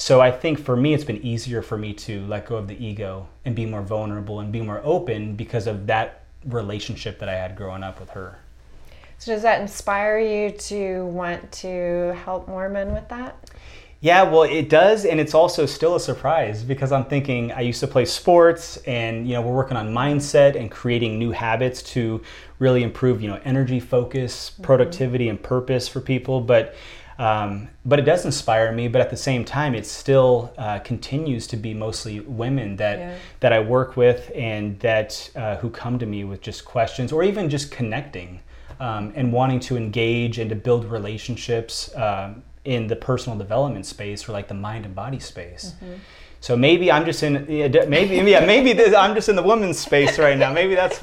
So 0.00 0.18
I 0.18 0.30
think 0.30 0.58
for 0.58 0.76
me, 0.76 0.94
it's 0.94 1.04
been 1.04 1.22
easier 1.22 1.60
for 1.60 1.76
me 1.76 1.92
to 1.92 2.24
let 2.26 2.46
go 2.46 2.56
of 2.56 2.68
the 2.68 2.84
ego 2.84 3.28
and 3.44 3.54
be 3.54 3.66
more 3.66 3.82
vulnerable 3.82 4.40
and 4.40 4.50
be 4.50 4.62
more 4.62 4.80
open 4.82 5.36
because 5.36 5.66
of 5.66 5.86
that 5.88 6.22
relationship 6.46 7.18
that 7.18 7.28
I 7.28 7.34
had 7.34 7.54
growing 7.54 7.82
up 7.82 8.00
with 8.00 8.08
her. 8.10 8.38
So 9.18 9.34
does 9.34 9.42
that 9.42 9.60
inspire 9.60 10.18
you 10.18 10.52
to 10.52 11.04
want 11.04 11.52
to 11.52 12.14
help 12.24 12.48
more 12.48 12.70
men 12.70 12.94
with 12.94 13.10
that? 13.10 13.50
Yeah, 14.00 14.22
well, 14.22 14.44
it 14.44 14.70
does, 14.70 15.04
and 15.04 15.20
it's 15.20 15.34
also 15.34 15.66
still 15.66 15.96
a 15.96 16.00
surprise 16.00 16.64
because 16.64 16.92
I'm 16.92 17.04
thinking 17.04 17.52
I 17.52 17.60
used 17.60 17.80
to 17.80 17.86
play 17.86 18.06
sports, 18.06 18.78
and 18.86 19.28
you 19.28 19.34
know 19.34 19.42
we're 19.42 19.54
working 19.54 19.76
on 19.76 19.92
mindset 19.92 20.58
and 20.58 20.70
creating 20.70 21.18
new 21.18 21.30
habits 21.30 21.82
to 21.92 22.22
really 22.58 22.82
improve, 22.82 23.20
you 23.20 23.28
know, 23.28 23.38
energy, 23.44 23.80
focus, 23.80 24.52
mm-hmm. 24.52 24.62
productivity, 24.62 25.28
and 25.28 25.42
purpose 25.42 25.88
for 25.88 26.00
people. 26.00 26.40
But 26.40 26.74
um, 27.20 27.68
but 27.84 27.98
it 27.98 28.06
does 28.06 28.24
inspire 28.24 28.72
me. 28.72 28.88
But 28.88 29.02
at 29.02 29.10
the 29.10 29.16
same 29.16 29.44
time, 29.44 29.74
it 29.74 29.84
still 29.86 30.52
uh, 30.56 30.78
continues 30.78 31.46
to 31.48 31.56
be 31.56 31.74
mostly 31.74 32.20
women 32.20 32.76
that 32.76 32.98
Yeah. 32.98 33.14
that 33.40 33.52
I 33.52 33.60
work 33.60 33.96
with 33.96 34.32
and 34.34 34.80
that 34.80 35.30
uh, 35.36 35.56
who 35.56 35.68
come 35.68 35.98
to 35.98 36.06
me 36.06 36.24
with 36.24 36.40
just 36.40 36.64
questions 36.64 37.12
or 37.12 37.22
even 37.22 37.50
just 37.50 37.70
connecting 37.70 38.40
um, 38.80 39.12
and 39.14 39.32
wanting 39.32 39.60
to 39.60 39.76
engage 39.76 40.38
and 40.38 40.48
to 40.48 40.56
build 40.56 40.86
relationships 40.90 41.94
um, 41.94 42.42
in 42.64 42.86
the 42.86 42.96
personal 42.96 43.36
development 43.38 43.84
space 43.84 44.26
or 44.26 44.32
like 44.32 44.48
the 44.48 44.54
mind 44.68 44.86
and 44.86 44.94
body 44.94 45.18
space. 45.20 45.74
So 46.42 46.56
maybe 46.56 46.90
I'm 46.90 47.04
just 47.04 47.22
in 47.22 47.34
maybe 47.46 48.14
yeah 48.30 48.46
maybe 48.46 48.72
this, 48.72 48.94
I'm 48.94 49.14
just 49.14 49.28
in 49.28 49.36
the 49.36 49.42
women's 49.42 49.78
space 49.78 50.18
right 50.18 50.38
now. 50.38 50.50
Maybe 50.54 50.74
that's 50.74 51.02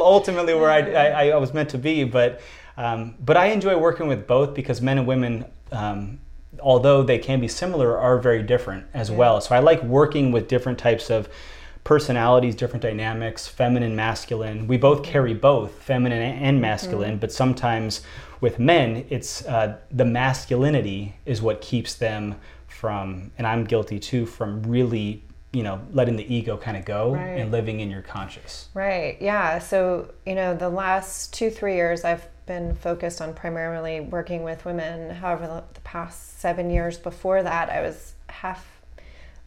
ultimately 0.00 0.54
where 0.54 0.70
I, 0.70 0.80
I, 0.92 1.28
I 1.28 1.36
was 1.36 1.52
meant 1.52 1.68
to 1.70 1.78
be. 1.78 2.04
But 2.04 2.40
um, 2.80 3.14
but 3.20 3.36
I 3.36 3.46
enjoy 3.46 3.76
working 3.76 4.08
with 4.08 4.26
both 4.26 4.54
because 4.54 4.80
men 4.80 4.96
and 4.96 5.06
women, 5.06 5.44
um, 5.70 6.18
although 6.60 7.02
they 7.02 7.18
can 7.18 7.38
be 7.38 7.48
similar, 7.48 7.98
are 7.98 8.18
very 8.18 8.42
different 8.42 8.86
as 8.94 9.10
well. 9.10 9.38
So 9.42 9.54
I 9.54 9.58
like 9.58 9.82
working 9.82 10.32
with 10.32 10.48
different 10.48 10.78
types 10.78 11.10
of 11.10 11.28
personalities, 11.84 12.54
different 12.54 12.82
dynamics, 12.82 13.46
feminine, 13.46 13.94
masculine. 13.94 14.66
We 14.66 14.78
both 14.78 15.02
carry 15.02 15.34
both 15.34 15.72
feminine 15.72 16.22
and 16.22 16.58
masculine, 16.60 17.18
but 17.18 17.30
sometimes 17.32 18.00
with 18.40 18.58
men, 18.58 19.04
it's 19.10 19.44
uh, 19.44 19.76
the 19.90 20.06
masculinity 20.06 21.14
is 21.26 21.42
what 21.42 21.60
keeps 21.60 21.94
them 21.94 22.36
from, 22.66 23.30
and 23.36 23.46
I'm 23.46 23.64
guilty 23.64 23.98
too, 23.98 24.24
from 24.24 24.62
really, 24.62 25.22
you 25.52 25.62
know, 25.62 25.82
letting 25.92 26.16
the 26.16 26.34
ego 26.34 26.56
kind 26.56 26.78
of 26.78 26.86
go 26.86 27.12
Right. 27.14 27.40
and 27.40 27.52
living 27.52 27.80
in 27.80 27.90
your 27.90 28.02
conscious. 28.02 28.68
Right. 28.72 29.18
Yeah. 29.20 29.58
So, 29.58 30.12
you 30.24 30.34
know, 30.34 30.54
the 30.54 30.70
last 30.70 31.34
two, 31.34 31.50
three 31.50 31.74
years, 31.74 32.04
I've 32.04 32.26
been 32.50 32.74
focused 32.74 33.20
on 33.20 33.32
primarily 33.32 34.00
working 34.00 34.42
with 34.42 34.64
women. 34.64 35.08
However, 35.08 35.62
the, 35.72 35.80
past 35.82 36.40
seven 36.40 36.68
years 36.68 36.98
before 36.98 37.44
that, 37.44 37.70
I 37.70 37.80
was 37.80 38.14
half 38.28 38.82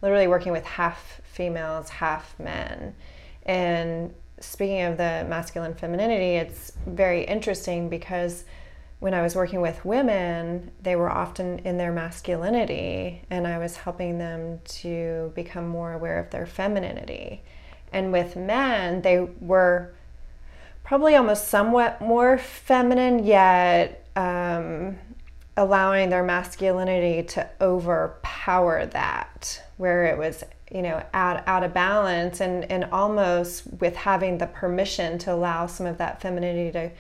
literally 0.02 0.28
working 0.28 0.54
with 0.54 0.64
half 0.64 1.20
females, 1.26 1.90
half 1.90 2.34
men. 2.40 2.96
And 3.46 4.14
speaking 4.40 4.84
of 4.84 4.96
the 4.96 5.26
masculine 5.28 5.74
femininity, 5.74 6.36
it's 6.36 6.72
very 6.88 7.26
interesting 7.26 7.90
because 7.90 8.46
when 9.00 9.14
I 9.14 9.22
was 9.22 9.36
working 9.36 9.60
with 9.60 9.84
women, 9.84 10.72
they 10.82 10.96
were 10.96 11.12
often 11.12 11.60
in 11.60 11.78
their 11.78 11.92
masculinity, 11.92 13.22
and 13.30 13.46
I 13.46 13.58
was 13.58 13.76
helping 13.76 14.18
them 14.18 14.62
to 14.80 15.34
become 15.36 15.68
more 15.68 15.92
aware 15.92 16.20
of 16.20 16.30
their 16.30 16.46
femininity. 16.46 17.42
And 17.92 18.14
with 18.14 18.38
men, 18.38 19.02
they 19.02 19.20
were 19.42 19.94
probably 20.84 21.16
almost 21.16 21.48
somewhat 21.48 22.02
more 22.02 22.38
feminine, 22.38 23.26
yet 23.26 24.08
um, 24.16 24.98
allowing 25.58 26.10
their 26.10 26.24
masculinity 26.24 27.24
to 27.30 27.50
overpower 27.62 28.86
that, 28.88 29.64
where 29.78 30.06
it 30.06 30.18
was 30.18 30.44
you 30.72 30.82
know 30.82 31.04
out 31.14 31.48
out 31.48 31.64
of 31.64 31.74
balance 31.74 32.42
and 32.42 32.70
and 32.72 32.86
almost 32.86 33.64
with 33.80 33.96
having 33.96 34.40
the 34.40 34.48
permission 34.48 35.18
to 35.20 35.32
allow 35.32 35.68
some 35.68 35.86
of 35.86 36.00
that 36.00 36.20
femininity 36.20 36.72
to 36.72 36.92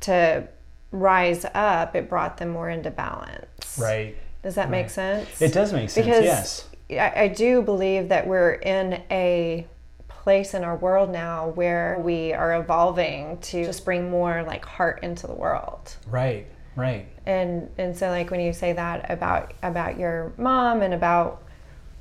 to 0.00 0.48
rise 0.90 1.44
up 1.54 1.94
it 1.94 2.08
brought 2.08 2.38
them 2.38 2.48
more 2.48 2.70
into 2.70 2.90
balance. 2.90 3.78
Right. 3.78 4.16
Does 4.42 4.54
that 4.54 4.62
right. 4.62 4.70
make 4.70 4.90
sense? 4.90 5.42
It 5.42 5.52
does 5.52 5.72
make 5.72 5.90
sense 5.90 6.06
because 6.06 6.24
yes. 6.24 6.68
I, 6.90 7.24
I 7.24 7.28
do 7.28 7.60
believe 7.60 8.08
that 8.08 8.26
we're 8.26 8.52
in 8.52 9.02
a 9.10 9.66
place 10.22 10.54
in 10.54 10.64
our 10.64 10.76
world 10.76 11.10
now 11.10 11.48
where 11.50 12.00
we 12.04 12.32
are 12.32 12.60
evolving 12.60 13.38
to 13.38 13.64
just 13.64 13.84
bring 13.84 14.10
more 14.10 14.42
like 14.42 14.64
heart 14.64 15.00
into 15.02 15.26
the 15.26 15.34
world 15.34 15.96
right 16.08 16.46
right 16.76 17.06
and 17.26 17.68
and 17.78 17.96
so 17.96 18.08
like 18.08 18.30
when 18.30 18.40
you 18.40 18.52
say 18.52 18.72
that 18.72 19.10
about 19.10 19.54
about 19.62 19.98
your 19.98 20.32
mom 20.36 20.82
and 20.82 20.94
about 20.94 21.42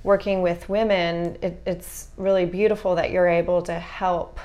working 0.07 0.41
with 0.41 0.69
women, 0.69 1.37
it, 1.41 1.61
it's 1.65 2.07
really 2.15 2.45
beautiful 2.45 2.95
that 2.95 3.11
you're 3.11 3.27
able 3.27 3.61
to 3.61 3.73
help, 3.73 4.39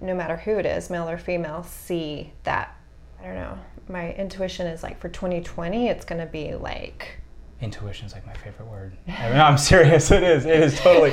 no 0.00 0.14
matter 0.14 0.36
who 0.36 0.58
it 0.58 0.64
is, 0.64 0.88
male 0.90 1.08
or 1.08 1.18
female, 1.18 1.64
see 1.64 2.32
that. 2.44 2.76
I 3.20 3.24
don't 3.24 3.34
know. 3.34 3.58
My 3.88 4.12
intuition 4.12 4.68
is 4.68 4.84
like 4.84 5.00
for 5.00 5.08
2020, 5.08 5.88
it's 5.88 6.04
going 6.04 6.20
to 6.20 6.26
be 6.26 6.54
like. 6.54 7.18
Intuition 7.60 8.06
is 8.06 8.12
like 8.12 8.26
my 8.26 8.34
favorite 8.34 8.68
word. 8.68 8.96
I 9.08 9.28
mean, 9.30 9.40
I'm 9.40 9.58
serious. 9.58 10.10
It 10.10 10.22
is. 10.22 10.44
It 10.44 10.60
is 10.60 10.78
totally. 10.80 11.12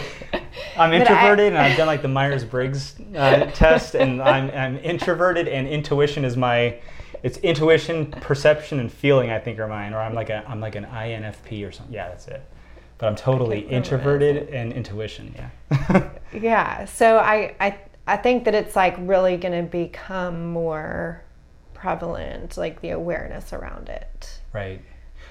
I'm 0.77 0.91
introverted, 0.91 1.53
I, 1.53 1.57
and 1.57 1.57
I've 1.57 1.77
done 1.77 1.87
like 1.87 2.01
the 2.01 2.07
Myers 2.07 2.43
Briggs 2.43 2.95
uh, 3.15 3.45
test, 3.53 3.95
and 3.95 4.21
I'm, 4.21 4.49
I'm 4.51 4.77
introverted, 4.77 5.47
and 5.47 5.67
intuition 5.67 6.25
is 6.25 6.35
my 6.35 6.79
it's 7.23 7.37
intuition, 7.37 8.11
perception, 8.11 8.79
and 8.79 8.91
feeling. 8.91 9.29
I 9.29 9.39
think 9.39 9.59
are 9.59 9.67
mine, 9.67 9.93
or 9.93 9.99
I'm 9.99 10.13
like 10.13 10.29
a 10.29 10.43
I'm 10.47 10.59
like 10.59 10.75
an 10.75 10.85
INFP 10.85 11.67
or 11.67 11.71
something. 11.71 11.93
Yeah, 11.93 12.09
that's 12.09 12.27
it 12.27 12.43
but 13.01 13.07
I'm 13.07 13.15
totally 13.15 13.61
introverted 13.61 14.49
and 14.49 14.71
intuition. 14.71 15.33
Yeah. 15.35 16.09
yeah. 16.39 16.85
So 16.85 17.17
I, 17.17 17.55
I 17.59 17.79
I 18.05 18.17
think 18.17 18.45
that 18.45 18.53
it's 18.53 18.75
like 18.75 18.95
really 18.99 19.37
going 19.37 19.65
to 19.65 19.69
become 19.69 20.51
more 20.51 21.23
prevalent, 21.73 22.57
like 22.57 22.79
the 22.81 22.91
awareness 22.91 23.53
around 23.53 23.89
it. 23.89 24.39
Right. 24.53 24.81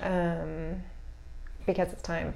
Um, 0.03 0.83
because 1.67 1.93
it's 1.93 2.03
time. 2.03 2.35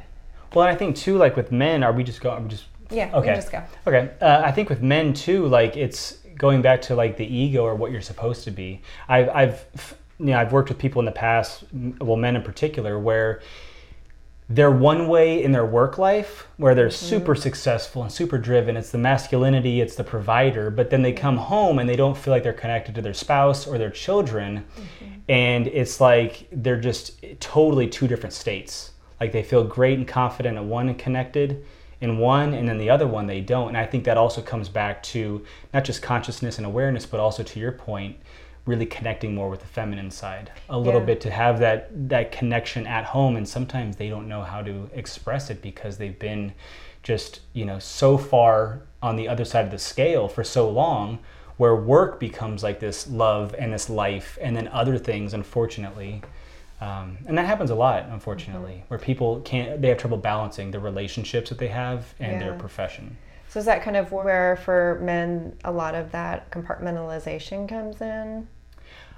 Well, 0.55 0.67
I 0.67 0.75
think 0.75 0.97
too, 0.97 1.17
like 1.17 1.37
with 1.37 1.51
men, 1.51 1.83
are 1.83 1.93
we 1.93 2.05
just 2.05 2.21
going? 2.21 2.39
Are 2.39 2.43
we 2.43 2.49
just 2.49 2.67
yeah. 2.91 3.11
Okay. 3.15 3.35
just 3.35 3.51
go. 3.51 3.63
Okay. 3.87 4.11
Uh, 4.21 4.43
I 4.45 4.53
think 4.53 4.69
with 4.69 4.83
men 4.83 5.13
too, 5.13 5.47
like 5.47 5.77
it's 5.77 6.19
going 6.37 6.63
back 6.63 6.83
to 6.83 6.95
like 6.95 7.17
the 7.17 7.27
ego 7.27 7.65
or 7.65 7.75
what 7.75 7.91
you're 7.91 8.01
supposed 8.01 8.45
to 8.45 8.51
be. 8.51 8.83
I've 9.09 9.29
I've 9.31 9.95
you 10.19 10.27
know 10.27 10.39
I've 10.39 10.53
worked 10.53 10.69
with 10.69 10.79
people 10.79 11.01
in 11.01 11.07
the 11.07 11.13
past, 11.13 11.65
well, 12.01 12.17
men 12.17 12.37
in 12.37 12.43
particular, 12.43 12.99
where 12.99 13.41
they're 14.49 14.71
one 14.71 15.09
way 15.09 15.43
in 15.43 15.53
their 15.53 15.65
work 15.65 15.97
life 15.97 16.47
where 16.59 16.75
they're 16.75 16.89
mm-hmm. 16.89 17.07
super 17.07 17.35
successful 17.35 18.03
and 18.03 18.13
super 18.13 18.37
driven. 18.37 18.77
It's 18.77 18.91
the 18.91 18.99
masculinity, 18.99 19.81
it's 19.81 19.97
the 19.97 20.05
provider, 20.05 20.71
but 20.71 20.91
then 20.91 21.01
they 21.01 21.13
come 21.13 21.39
home 21.39 21.79
and 21.79 21.89
they 21.89 21.97
don't 21.97 22.17
feel 22.17 22.33
like 22.33 22.43
they're 22.43 22.53
connected 22.53 22.95
to 22.97 23.03
their 23.03 23.15
spouse 23.15 23.67
or 23.67 23.79
their 23.79 23.91
children. 23.91 24.67
Mm-hmm. 24.77 25.15
And 25.31 25.67
it's 25.69 25.99
like 25.99 26.47
they're 26.53 26.81
just 26.81 27.25
totally 27.41 27.89
two 27.89 28.07
different 28.07 28.35
states. 28.35 28.93
Like 29.25 29.33
they 29.33 29.43
feel 29.43 29.65
great 29.65 29.97
and 29.97 30.07
confident 30.07 30.59
in 30.59 30.69
one 30.69 30.91
and 30.91 30.99
connected 30.99 31.65
in 32.03 32.19
one, 32.19 32.53
and 32.53 32.69
then 32.69 32.77
the 32.77 32.91
other 32.91 33.07
one 33.07 33.27
they 33.27 33.41
don't. 33.41 33.69
And 33.69 33.77
I 33.79 33.87
think 33.87 34.05
that 34.05 34.19
also 34.19 34.43
comes 34.43 34.69
back 34.69 35.03
to 35.05 35.43
not 35.73 35.83
just 35.83 36.03
consciousness 36.03 36.59
and 36.59 36.67
awareness, 36.67 37.07
but 37.07 37.21
also 37.21 37.43
to 37.43 37.59
your 37.59 37.73
point, 37.73 38.19
really 38.67 38.85
connecting 38.85 39.35
more 39.35 39.49
with 39.49 39.61
the 39.61 39.67
feminine 39.67 40.11
side 40.11 40.53
a 40.69 40.79
little 40.79 41.01
yeah. 41.01 41.07
bit 41.07 41.23
to 41.23 41.31
have 41.31 41.59
that 41.61 41.89
that 42.11 42.33
connection 42.33 42.87
at 42.87 43.05
home 43.05 43.37
and 43.37 43.49
sometimes 43.49 43.97
they 43.97 44.11
don't 44.11 44.29
know 44.29 44.43
how 44.43 44.61
to 44.61 44.91
express 44.93 45.51
it 45.51 45.61
because 45.61 45.99
they've 45.99 46.19
been 46.19 46.53
just 47.03 47.41
you 47.53 47.65
know 47.65 47.79
so 47.79 48.17
far 48.17 48.81
on 49.03 49.17
the 49.17 49.29
other 49.29 49.45
side 49.45 49.65
of 49.67 49.71
the 49.71 49.79
scale 49.79 50.29
for 50.29 50.43
so 50.43 50.69
long 50.69 51.19
where 51.59 51.77
work 51.77 52.19
becomes 52.19 52.63
like 52.63 52.81
this 52.81 53.07
love 53.07 53.55
and 53.59 53.73
this 53.73 53.91
life 53.91 54.39
and 54.41 54.57
then 54.57 54.67
other 54.69 54.97
things 54.97 55.35
unfortunately 55.35 56.23
um, 56.81 57.19
and 57.27 57.37
that 57.39 57.47
happens 57.47 57.71
a 57.71 57.75
lot 57.75 58.07
unfortunately 58.11 58.73
mm-hmm. 58.73 58.89
where 58.89 58.99
people 58.99 59.41
can't 59.41 59.81
they 59.81 59.89
have 59.89 59.99
trouble 59.99 60.19
balancing 60.19 60.71
the 60.71 60.81
relationships 60.81 61.49
that 61.49 61.59
they 61.59 61.69
have 61.69 62.15
and 62.19 62.33
yeah. 62.33 62.39
their 62.39 62.55
profession 62.59 63.17
so 63.49 63.61
is 63.61 63.67
that 63.67 63.83
kind 63.83 63.97
of 63.97 64.11
where 64.11 64.57
for 64.57 64.99
men 65.03 65.57
a 65.65 65.71
lot 65.71 65.95
of 65.95 66.11
that 66.13 66.51
compartmentalization 66.51 67.69
comes 67.69 68.01
in 68.01 68.47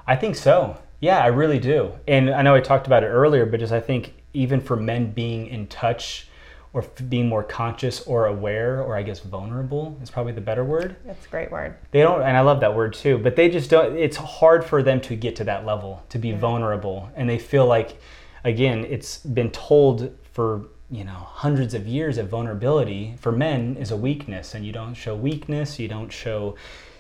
I 0.07 0.17
think 0.17 0.37
so. 0.37 0.79
Yeah, 1.01 1.19
I 1.19 1.27
really 1.27 1.59
do. 1.59 1.93
And 2.07 2.31
I 2.31 2.43
know 2.43 2.55
I 2.55 2.61
talked 2.61 2.87
about 2.87 3.03
it 3.03 3.09
earlier, 3.09 3.45
but 3.45 3.61
just 3.61 3.73
I 3.73 3.81
think 3.81 4.15
even 4.33 4.61
for 4.61 4.77
men 4.77 5.13
being 5.13 5.49
in 5.49 5.67
touch 5.67 6.29
or 6.77 6.83
f- 6.83 7.09
being 7.09 7.27
more 7.27 7.43
conscious 7.43 8.03
or 8.03 8.27
aware 8.27 8.83
or 8.83 8.97
I 8.97 9.03
guess 9.03 9.21
vulnerable 9.21 9.99
is 10.03 10.11
probably 10.11 10.33
the 10.33 10.43
better 10.43 10.63
word. 10.63 10.97
That's 11.07 11.25
a 11.25 11.29
great 11.31 11.51
word. 11.51 11.75
They 11.91 12.03
don't 12.03 12.21
and 12.21 12.37
I 12.37 12.41
love 12.41 12.61
that 12.61 12.77
word 12.77 12.93
too, 12.93 13.17
but 13.17 13.35
they 13.35 13.49
just 13.49 13.71
don't 13.71 13.97
it's 13.97 14.19
hard 14.19 14.63
for 14.63 14.83
them 14.83 15.01
to 15.01 15.17
get 15.17 15.35
to 15.37 15.45
that 15.45 15.65
level, 15.65 16.05
to 16.11 16.19
be 16.19 16.29
yeah. 16.29 16.39
vulnerable 16.39 17.11
and 17.17 17.29
they 17.29 17.39
feel 17.39 17.67
like 17.67 17.99
again, 18.45 18.85
it's 18.85 19.19
been 19.19 19.51
told 19.51 20.15
for 20.33 20.67
you 20.91 21.03
know 21.03 21.15
hundreds 21.15 21.73
of 21.73 21.87
years 21.87 22.19
of 22.19 22.29
vulnerability 22.29 23.15
for 23.19 23.33
men 23.33 23.77
is 23.77 23.91
a 23.91 23.97
weakness 23.97 24.55
and 24.55 24.65
you 24.65 24.73
don't 24.73 24.95
show 24.95 25.17
weakness 25.17 25.81
you 25.81 25.89
don't 25.89 26.13
show 26.13 26.55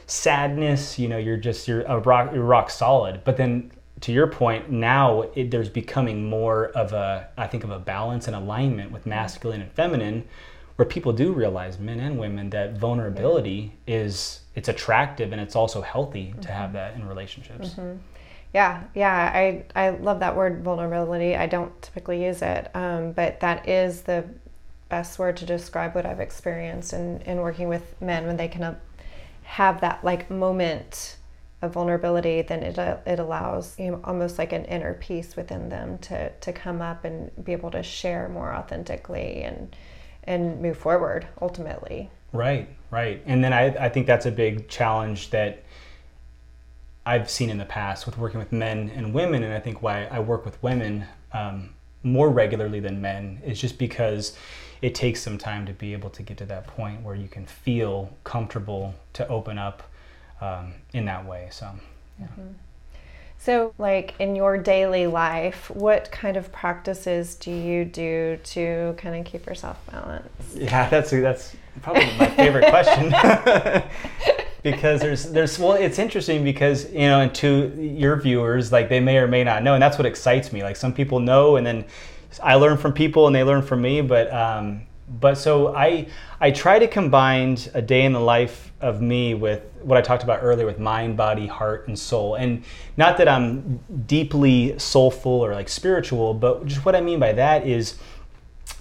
sadness, 0.07 0.99
you 0.99 1.09
know, 1.09 1.19
you're 1.19 1.37
just 1.37 1.69
you're 1.69 1.83
a 1.83 1.99
rock 2.01 2.33
you're 2.33 2.45
rock 2.45 2.71
solid. 2.71 3.23
But 3.25 3.37
then 3.37 3.73
to 4.01 4.13
your 4.13 4.27
point, 4.27 4.71
now 4.71 5.23
it, 5.35 5.51
there's 5.51 5.69
becoming 5.69 6.29
more 6.29 6.67
of 6.69 6.93
a 6.93 7.29
I 7.37 7.47
think 7.47 7.65
of 7.65 7.71
a 7.71 7.79
balance 7.79 8.27
and 8.27 8.37
alignment 8.37 8.93
with 8.93 9.07
masculine 9.07 9.61
and 9.61 9.73
feminine, 9.73 10.29
where 10.77 10.87
people 10.87 11.13
do 11.13 11.33
realize 11.33 11.79
men 11.79 12.01
and 12.01 12.19
women 12.19 12.51
that 12.51 12.77
vulnerability 12.77 13.73
is 13.87 14.41
it's 14.55 14.69
attractive 14.69 15.33
and 15.33 15.41
it's 15.41 15.57
also 15.57 15.81
healthy 15.81 16.27
mm-hmm. 16.27 16.41
to 16.41 16.53
have 16.53 16.73
that 16.75 16.95
in 16.95 17.07
relationships. 17.07 17.71
Mm-hmm. 17.71 17.99
Yeah, 18.55 18.85
yeah, 18.95 19.31
I 19.35 19.65
I 19.75 19.91
love 19.91 20.21
that 20.21 20.37
word 20.37 20.63
vulnerability. 20.63 21.35
I 21.37 21.47
don't 21.47 21.81
typically 21.83 22.25
use 22.25 22.43
it, 22.43 22.71
um, 22.75 23.13
but 23.13 23.41
that 23.41 23.69
is 23.69 24.03
the 24.03 24.25
best 24.89 25.19
word 25.19 25.37
to 25.39 25.47
describe 25.47 25.95
what 25.95 26.07
I've 26.07 26.21
experienced 26.21 26.93
in, 26.93 27.21
in 27.23 27.39
working 27.39 27.69
with 27.69 28.01
men 28.01 28.27
when 28.27 28.37
they 28.37 28.49
can 28.49 28.77
have 29.43 29.81
that 29.81 30.05
like 30.05 30.31
moment 30.31 31.17
of 31.63 31.73
vulnerability, 31.73 32.43
then 32.43 32.63
it, 32.63 32.79
uh, 32.79 32.99
it 33.07 33.19
allows 33.19 33.79
you 33.79 33.91
know, 33.91 34.01
almost 34.05 34.39
like 34.39 34.53
an 34.53 34.65
inner 34.67 34.95
peace 34.95 35.37
within 35.37 35.69
them 35.69 35.99
to, 35.99 36.31
to 36.31 36.53
come 36.53 36.83
up 36.83 37.05
and 37.05 37.31
be 37.45 37.53
able 37.53 37.71
to 37.71 37.83
share 37.83 38.29
more 38.29 38.55
authentically 38.55 39.43
and 39.43 39.75
and 40.27 40.61
move 40.61 40.77
forward 40.77 41.27
ultimately. 41.41 42.11
Right, 42.33 42.69
right. 42.91 43.23
And 43.27 43.43
then 43.43 43.53
I, 43.53 43.67
I 43.87 43.89
think 43.89 44.07
that's 44.07 44.27
a 44.27 44.31
big 44.31 44.69
challenge 44.69 45.31
that 45.31 45.63
I've 47.07 47.31
seen 47.31 47.51
in 47.51 47.59
the 47.59 47.65
past 47.65 48.05
with 48.05 48.19
working 48.19 48.41
with 48.41 48.51
men 48.51 48.91
and 48.95 49.15
women, 49.15 49.45
and 49.45 49.55
I 49.55 49.61
think 49.61 49.83
why 49.83 50.07
I 50.07 50.19
work 50.19 50.45
with 50.45 50.61
women 50.63 51.07
um, 51.33 51.71
more 52.03 52.29
regularly 52.29 52.81
than 52.81 53.01
men 53.01 53.41
is 53.45 53.61
just 53.61 53.79
because 53.79 54.37
it 54.83 54.95
takes 54.95 55.23
some 55.23 55.39
time 55.39 55.65
to 55.67 55.73
be 55.73 55.93
able 55.93 56.11
to 56.11 56.23
get 56.23 56.37
to 56.39 56.47
that 56.47 56.67
point 56.67 57.03
where 57.03 57.15
you 57.15 57.29
can 57.29 57.47
feel 57.47 58.13
comfortable 58.25 58.95
to 59.13 59.27
open 59.29 59.57
up 59.59 59.85
um, 60.41 60.75
in 60.93 61.05
that 61.07 61.25
way. 61.25 61.49
So, 61.51 61.71
yeah. 62.19 62.27
Mm-hmm. 62.27 62.53
So, 63.39 63.75
like 63.79 64.15
in 64.19 64.35
your 64.35 64.59
daily 64.59 65.07
life, 65.07 65.71
what 65.71 66.11
kind 66.11 66.37
of 66.37 66.51
practices 66.53 67.35
do 67.37 67.51
you 67.51 67.85
do 67.85 68.39
to 68.43 68.95
kind 68.97 69.15
of 69.15 69.25
keep 69.31 69.47
yourself 69.47 69.79
balanced? 69.91 70.31
Yeah, 70.57 70.89
that's 70.89 71.11
that's 71.11 71.55
probably 71.83 72.07
my 72.19 72.29
favorite 72.31 72.69
question. 72.71 73.11
because 74.63 75.01
there's 75.01 75.31
there's 75.31 75.59
well 75.59 75.75
it's 75.75 75.99
interesting 75.99 76.43
because 76.43 76.91
you 76.93 77.01
know 77.01 77.21
and 77.21 77.35
to 77.37 77.73
your 77.79 78.17
viewers 78.17 78.73
like 78.73 78.89
they 78.89 78.99
may 78.99 79.19
or 79.19 79.29
may 79.29 79.45
not 79.45 79.63
know 79.63 79.75
and 79.75 79.83
that's 79.83 79.97
what 79.97 80.07
excites 80.07 80.53
me 80.53 80.65
like 80.65 80.75
some 80.75 80.93
people 80.93 81.21
know 81.21 81.55
and 81.55 81.65
then 81.65 81.85
I 82.43 82.55
learn 82.55 82.77
from 82.77 82.93
people 82.93 83.27
and 83.27 83.35
they 83.35 83.45
learn 83.45 83.63
from 83.63 83.83
me. 83.83 84.01
But 84.01 84.33
um, 84.33 84.83
but 85.09 85.37
so 85.39 85.75
I 85.75 86.09
I 86.41 86.51
try 86.51 86.79
to 86.79 86.89
combine 86.89 87.59
a 87.75 87.83
day 87.83 88.05
in 88.05 88.13
the 88.13 88.21
life 88.21 88.73
of 88.81 89.01
me 89.01 89.35
with 89.35 89.63
what 89.83 89.97
I 89.97 90.03
talked 90.03 90.23
about 90.23 90.41
earlier 90.43 90.67
with 90.67 90.79
mind, 90.79 91.17
body, 91.17 91.47
heart, 91.47 91.89
and 91.89 91.99
soul. 91.99 92.35
And 92.35 92.65
not 92.97 93.17
that 93.19 93.29
I'm 93.29 93.81
deeply 94.07 94.79
soulful 94.79 95.33
or 95.33 95.55
like 95.55 95.69
spiritual, 95.69 96.35
but 96.35 96.67
just 96.67 96.85
what 96.85 96.95
I 96.95 97.01
mean 97.01 97.21
by 97.21 97.33
that 97.33 97.67
is 97.67 97.97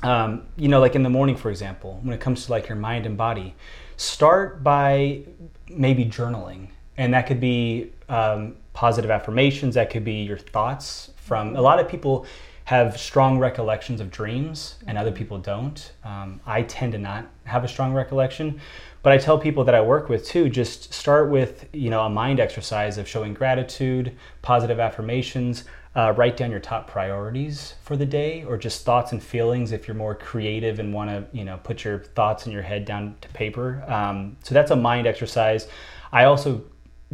um, 0.04 0.44
you 0.58 0.68
know, 0.68 0.80
like 0.80 0.96
in 0.96 1.04
the 1.04 1.10
morning, 1.10 1.36
for 1.36 1.50
example, 1.50 2.00
when 2.04 2.14
it 2.14 2.20
comes 2.20 2.46
to 2.46 2.52
like 2.52 2.68
your 2.68 2.78
mind 2.78 3.06
and 3.06 3.18
body, 3.18 3.56
start 3.98 4.64
by 4.64 5.22
maybe 5.70 6.06
journaling. 6.06 6.70
And 6.98 7.14
that 7.14 7.28
could 7.28 7.40
be 7.40 7.92
um, 8.08 8.56
positive 8.74 9.12
affirmations, 9.12 9.76
that 9.76 9.90
could 9.90 10.06
be 10.06 10.24
your 10.24 10.38
thoughts 10.38 11.12
from 11.18 11.56
a 11.56 11.62
lot 11.62 11.80
of 11.80 11.90
people 11.90 12.26
have 12.66 13.00
strong 13.00 13.38
recollections 13.38 14.02
of 14.02 14.10
dreams 14.10 14.76
and 14.88 14.98
other 14.98 15.12
people 15.12 15.38
don't. 15.38 15.94
Um, 16.04 16.42
I 16.48 16.64
tend 16.64 16.94
to 16.94 16.98
not 16.98 17.28
have 17.44 17.64
a 17.64 17.68
strong 17.68 17.94
recollection, 17.94 18.60
but 19.04 19.14
I 19.14 19.20
tell 19.20 19.38
people 19.38 19.64
that 19.66 19.76
I 19.76 19.82
work 19.82 20.10
with 20.10 20.26
too, 20.26 20.50
just 20.50 20.92
start 20.92 21.30
with, 21.30 21.70
you 21.74 21.92
know, 21.92 22.02
a 22.02 22.10
mind 22.10 22.40
exercise 22.40 22.98
of 22.98 23.08
showing 23.08 23.36
gratitude, 23.36 24.18
positive 24.42 24.80
affirmations, 24.80 25.66
uh, 25.96 26.14
write 26.18 26.38
down 26.38 26.50
your 26.50 26.60
top 26.60 26.90
priorities 26.90 27.76
for 27.84 27.96
the 27.96 28.06
day 28.06 28.44
or 28.44 28.58
just 28.58 28.84
thoughts 28.84 29.12
and 29.12 29.22
feelings 29.22 29.72
if 29.72 29.88
you're 29.88 29.96
more 29.96 30.16
creative 30.16 30.80
and 30.80 30.92
want 30.92 31.12
to, 31.12 31.38
you 31.38 31.46
know, 31.46 31.60
put 31.64 31.84
your 31.84 32.00
thoughts 32.00 32.48
in 32.48 32.52
your 32.52 32.64
head 32.64 32.84
down 32.84 33.16
to 33.22 33.30
paper. 33.30 33.84
Um, 33.88 34.38
so 34.44 34.56
that's 34.56 34.72
a 34.72 34.76
mind 34.76 35.06
exercise. 35.06 35.68
I 36.12 36.24
also 36.24 36.64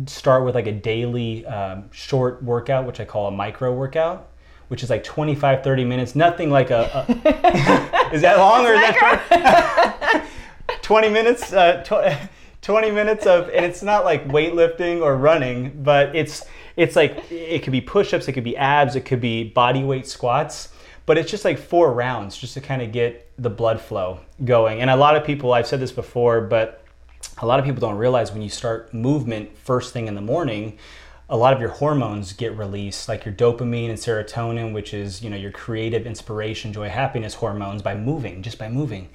start 0.05 0.45
with 0.45 0.55
like 0.55 0.67
a 0.67 0.71
daily 0.71 1.45
um, 1.45 1.91
short 1.91 2.41
workout, 2.41 2.87
which 2.87 3.01
I 3.01 3.05
call 3.05 3.27
a 3.27 3.31
micro 3.31 3.73
workout 3.73 4.30
which 4.71 4.83
is 4.83 4.89
like 4.89 5.03
25, 5.03 5.65
30 5.65 5.83
minutes. 5.83 6.15
Nothing 6.15 6.49
like 6.49 6.69
a. 6.69 7.05
a 7.05 8.13
is 8.15 8.21
that 8.21 8.37
long 8.37 8.65
or 8.65 8.71
is 8.71 8.79
that 8.79 10.25
20 10.81 11.09
minutes? 11.09 11.51
Uh, 11.51 11.83
tw- 11.83 12.29
20 12.61 12.91
minutes 12.91 13.25
of, 13.25 13.49
and 13.49 13.65
it's 13.65 13.83
not 13.83 14.05
like 14.05 14.25
weightlifting 14.29 15.01
or 15.01 15.17
running, 15.17 15.83
but 15.83 16.15
it's 16.15 16.45
it's 16.77 16.95
like 16.95 17.29
it 17.29 17.63
could 17.63 17.73
be 17.73 17.81
push-ups, 17.81 18.29
it 18.29 18.31
could 18.31 18.45
be 18.45 18.55
abs, 18.55 18.95
it 18.95 19.01
could 19.01 19.19
be 19.19 19.43
body 19.43 19.83
weight 19.83 20.07
squats, 20.07 20.69
but 21.05 21.17
it's 21.17 21.29
just 21.29 21.43
like 21.43 21.59
four 21.59 21.91
rounds 21.91 22.37
just 22.37 22.53
to 22.53 22.61
kind 22.61 22.81
of 22.81 22.93
get 22.93 23.29
the 23.37 23.49
blood 23.49 23.81
flow 23.81 24.21
going. 24.45 24.79
And 24.79 24.89
a 24.89 24.95
lot 24.95 25.17
of 25.17 25.25
people, 25.25 25.51
I've 25.51 25.67
said 25.67 25.81
this 25.81 25.91
before, 25.91 26.39
but 26.39 26.85
a 27.39 27.45
lot 27.45 27.59
of 27.59 27.65
people 27.65 27.81
don't 27.81 27.97
realize 27.97 28.31
when 28.31 28.41
you 28.41 28.49
start 28.49 28.93
movement 28.93 29.57
first 29.57 29.91
thing 29.91 30.07
in 30.07 30.15
the 30.15 30.21
morning, 30.21 30.77
a 31.31 31.37
lot 31.37 31.53
of 31.53 31.61
your 31.61 31.69
hormones 31.69 32.33
get 32.33 32.55
released, 32.57 33.07
like 33.07 33.23
your 33.23 33.33
dopamine 33.33 33.89
and 33.89 33.97
serotonin, 33.97 34.73
which 34.73 34.93
is 34.93 35.23
you 35.23 35.29
know 35.29 35.37
your 35.37 35.51
creative 35.51 36.05
inspiration, 36.05 36.73
joy, 36.73 36.89
happiness 36.89 37.35
hormones 37.35 37.81
by 37.81 37.95
moving, 37.95 38.43
just 38.43 38.59
by 38.59 38.67
moving. 38.67 39.09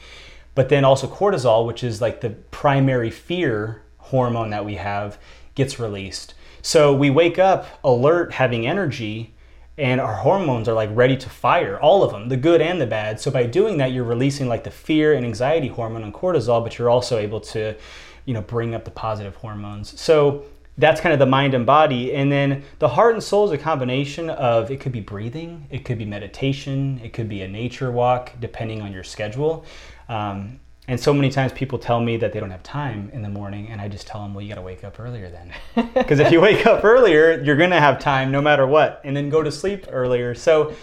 But 0.54 0.70
then 0.70 0.84
also 0.84 1.06
cortisol, 1.06 1.66
which 1.66 1.84
is 1.84 2.00
like 2.00 2.22
the 2.22 2.30
primary 2.30 3.10
fear 3.10 3.82
hormone 3.98 4.48
that 4.50 4.64
we 4.64 4.76
have, 4.76 5.18
gets 5.54 5.78
released. 5.78 6.32
So 6.62 6.94
we 6.94 7.10
wake 7.10 7.38
up 7.38 7.66
alert, 7.84 8.32
having 8.32 8.66
energy, 8.66 9.34
and 9.76 10.00
our 10.00 10.14
hormones 10.14 10.68
are 10.68 10.74
like 10.74 10.88
ready 10.94 11.18
to 11.18 11.28
fire, 11.28 11.78
all 11.78 12.02
of 12.02 12.12
them, 12.12 12.30
the 12.30 12.36
good 12.38 12.62
and 12.62 12.80
the 12.80 12.86
bad. 12.86 13.20
So 13.20 13.30
by 13.30 13.44
doing 13.44 13.76
that, 13.76 13.92
you're 13.92 14.04
releasing 14.04 14.48
like 14.48 14.64
the 14.64 14.70
fear 14.70 15.12
and 15.12 15.26
anxiety 15.26 15.68
hormone 15.68 16.02
and 16.02 16.14
cortisol, 16.14 16.64
but 16.64 16.78
you're 16.78 16.88
also 16.88 17.18
able 17.18 17.40
to, 17.40 17.76
you 18.24 18.32
know, 18.32 18.40
bring 18.40 18.74
up 18.74 18.86
the 18.86 18.90
positive 18.90 19.36
hormones. 19.36 20.00
So 20.00 20.46
that's 20.78 21.00
kind 21.00 21.12
of 21.12 21.18
the 21.18 21.26
mind 21.26 21.54
and 21.54 21.64
body. 21.64 22.14
And 22.14 22.30
then 22.30 22.62
the 22.78 22.88
heart 22.88 23.14
and 23.14 23.22
soul 23.22 23.46
is 23.46 23.52
a 23.52 23.58
combination 23.58 24.30
of 24.30 24.70
it 24.70 24.80
could 24.80 24.92
be 24.92 25.00
breathing, 25.00 25.66
it 25.70 25.84
could 25.84 25.98
be 25.98 26.04
meditation, 26.04 27.00
it 27.02 27.12
could 27.12 27.28
be 27.28 27.42
a 27.42 27.48
nature 27.48 27.90
walk, 27.90 28.32
depending 28.40 28.82
on 28.82 28.92
your 28.92 29.04
schedule. 29.04 29.64
Um, 30.08 30.60
and 30.88 31.00
so 31.00 31.12
many 31.12 31.30
times 31.30 31.52
people 31.52 31.78
tell 31.78 32.00
me 32.00 32.16
that 32.18 32.32
they 32.32 32.38
don't 32.38 32.50
have 32.50 32.62
time 32.62 33.10
in 33.12 33.20
the 33.22 33.28
morning, 33.28 33.68
and 33.68 33.80
I 33.80 33.88
just 33.88 34.06
tell 34.06 34.22
them, 34.22 34.34
well, 34.34 34.42
you 34.42 34.48
got 34.48 34.56
to 34.56 34.62
wake 34.62 34.84
up 34.84 35.00
earlier 35.00 35.28
then. 35.30 35.52
Because 35.94 36.20
if 36.20 36.30
you 36.30 36.40
wake 36.40 36.64
up 36.64 36.84
earlier, 36.84 37.42
you're 37.42 37.56
going 37.56 37.70
to 37.70 37.80
have 37.80 37.98
time 37.98 38.30
no 38.30 38.40
matter 38.40 38.66
what, 38.66 39.00
and 39.02 39.16
then 39.16 39.28
go 39.28 39.42
to 39.42 39.50
sleep 39.50 39.86
earlier. 39.90 40.34
So 40.34 40.74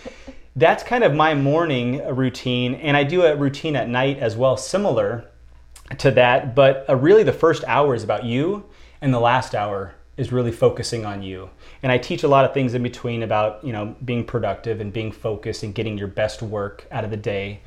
that's 0.57 0.83
kind 0.83 1.05
of 1.05 1.13
my 1.13 1.33
morning 1.33 2.05
routine. 2.05 2.75
And 2.75 2.97
I 2.97 3.05
do 3.05 3.23
a 3.23 3.35
routine 3.35 3.77
at 3.77 3.87
night 3.87 4.19
as 4.19 4.35
well, 4.35 4.57
similar 4.57 5.29
to 5.99 6.11
that. 6.11 6.53
But 6.53 6.85
uh, 6.89 6.95
really, 6.97 7.23
the 7.23 7.33
first 7.33 7.63
hour 7.65 7.95
is 7.95 8.03
about 8.03 8.25
you 8.25 8.65
and 9.03 9.13
the 9.13 9.19
last 9.19 9.53
hour 9.53 9.93
is 10.15 10.31
really 10.31 10.51
focusing 10.51 11.05
on 11.05 11.21
you. 11.21 11.49
And 11.83 11.91
I 11.91 11.97
teach 11.97 12.23
a 12.23 12.27
lot 12.29 12.45
of 12.45 12.53
things 12.53 12.73
in 12.73 12.81
between 12.81 13.21
about, 13.21 13.61
you 13.65 13.73
know, 13.73 13.97
being 14.05 14.23
productive 14.23 14.79
and 14.79 14.93
being 14.93 15.11
focused 15.11 15.61
and 15.61 15.75
getting 15.75 15.97
your 15.97 16.07
best 16.07 16.41
work 16.41 16.87
out 16.89 17.03
of 17.03 17.11
the 17.11 17.17
day 17.17 17.59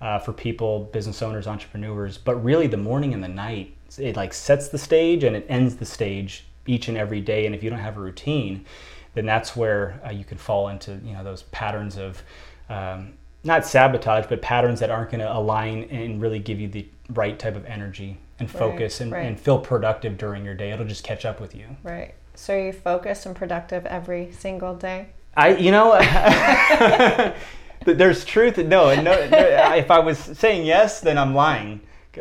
uh, 0.00 0.18
for 0.18 0.32
people, 0.32 0.90
business 0.92 1.22
owners, 1.22 1.46
entrepreneurs. 1.46 2.18
But 2.18 2.42
really 2.42 2.66
the 2.66 2.76
morning 2.76 3.14
and 3.14 3.22
the 3.22 3.28
night, 3.28 3.76
it 3.98 4.16
like 4.16 4.34
sets 4.34 4.68
the 4.68 4.78
stage 4.78 5.22
and 5.22 5.36
it 5.36 5.46
ends 5.48 5.76
the 5.76 5.86
stage 5.86 6.44
each 6.66 6.88
and 6.88 6.98
every 6.98 7.20
day. 7.20 7.46
And 7.46 7.54
if 7.54 7.62
you 7.62 7.70
don't 7.70 7.78
have 7.78 7.96
a 7.96 8.00
routine, 8.00 8.66
then 9.14 9.26
that's 9.26 9.54
where 9.54 10.00
uh, 10.04 10.10
you 10.10 10.24
can 10.24 10.38
fall 10.38 10.68
into, 10.70 11.00
you 11.04 11.12
know, 11.12 11.22
those 11.22 11.42
patterns 11.44 11.96
of 11.96 12.20
um, 12.68 13.12
not 13.44 13.64
sabotage, 13.64 14.26
but 14.26 14.42
patterns 14.42 14.80
that 14.80 14.90
aren't 14.90 15.12
going 15.12 15.20
to 15.20 15.32
align 15.32 15.84
and 15.84 16.20
really 16.20 16.40
give 16.40 16.58
you 16.58 16.66
the 16.66 16.88
right 17.10 17.38
type 17.38 17.54
of 17.54 17.64
energy 17.66 18.18
and 18.40 18.50
focus 18.50 19.00
right, 19.00 19.04
and, 19.04 19.12
right. 19.12 19.26
and 19.26 19.38
feel 19.38 19.58
productive 19.58 20.18
during 20.18 20.44
your 20.44 20.54
day. 20.54 20.70
It'll 20.70 20.86
just 20.86 21.04
catch 21.04 21.24
up 21.24 21.40
with 21.40 21.54
you. 21.54 21.66
Right. 21.82 22.14
So 22.34 22.54
are 22.54 22.66
you 22.66 22.72
focused 22.72 23.26
and 23.26 23.36
productive 23.36 23.86
every 23.86 24.32
single 24.32 24.74
day? 24.74 25.08
I, 25.36 25.56
you 25.56 25.70
know, 25.70 25.92
there's 27.84 28.24
truth. 28.24 28.58
No, 28.58 29.00
no, 29.00 29.12
if 29.12 29.90
I 29.90 29.98
was 29.98 30.18
saying 30.18 30.66
yes, 30.66 31.00
then 31.00 31.18
I'm 31.18 31.34
lying, 31.34 31.80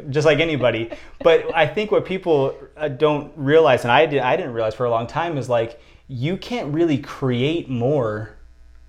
just 0.10 0.26
like 0.26 0.40
anybody. 0.40 0.92
But 1.24 1.56
I 1.56 1.66
think 1.66 1.92
what 1.92 2.06
people 2.06 2.56
uh, 2.78 2.90
don't 2.90 3.32
realize, 3.36 3.84
and 3.84 3.92
I, 3.92 4.06
did, 4.06 4.20
I 4.20 4.36
didn't 4.36 4.54
realize 4.54 4.76
for 4.76 4.86
a 4.86 4.90
long 4.90 5.08
time, 5.08 5.38
is 5.38 5.50
like 5.50 5.82
you 6.08 6.38
can't 6.38 6.74
really 6.74 6.98
create 6.98 7.70
more 7.70 8.36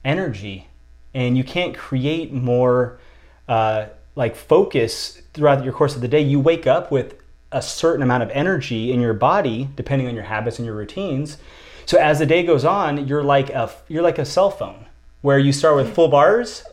energy 0.04 0.68
and 1.14 1.36
you 1.36 1.44
can't 1.44 1.76
create 1.76 2.32
more 2.32 2.98
uh, 3.48 3.86
like 4.14 4.36
focus 4.36 5.22
throughout 5.32 5.64
your 5.64 5.72
course 5.72 5.94
of 5.94 6.00
the 6.00 6.08
day. 6.08 6.20
You 6.20 6.40
wake 6.40 6.66
up 6.66 6.90
with 6.90 7.19
a 7.52 7.62
certain 7.62 8.02
amount 8.02 8.22
of 8.22 8.30
energy 8.30 8.92
in 8.92 9.00
your 9.00 9.14
body 9.14 9.68
depending 9.74 10.08
on 10.08 10.14
your 10.14 10.24
habits 10.24 10.58
and 10.58 10.66
your 10.66 10.74
routines. 10.74 11.38
So 11.86 11.98
as 11.98 12.18
the 12.18 12.26
day 12.26 12.44
goes 12.44 12.64
on 12.64 13.06
you're 13.06 13.24
like 13.24 13.50
a 13.50 13.70
you're 13.88 14.02
like 14.02 14.18
a 14.18 14.24
cell 14.24 14.50
phone 14.50 14.86
where 15.22 15.38
you 15.38 15.52
start 15.52 15.76
with 15.76 15.94
full 15.94 16.08
bars 16.08 16.64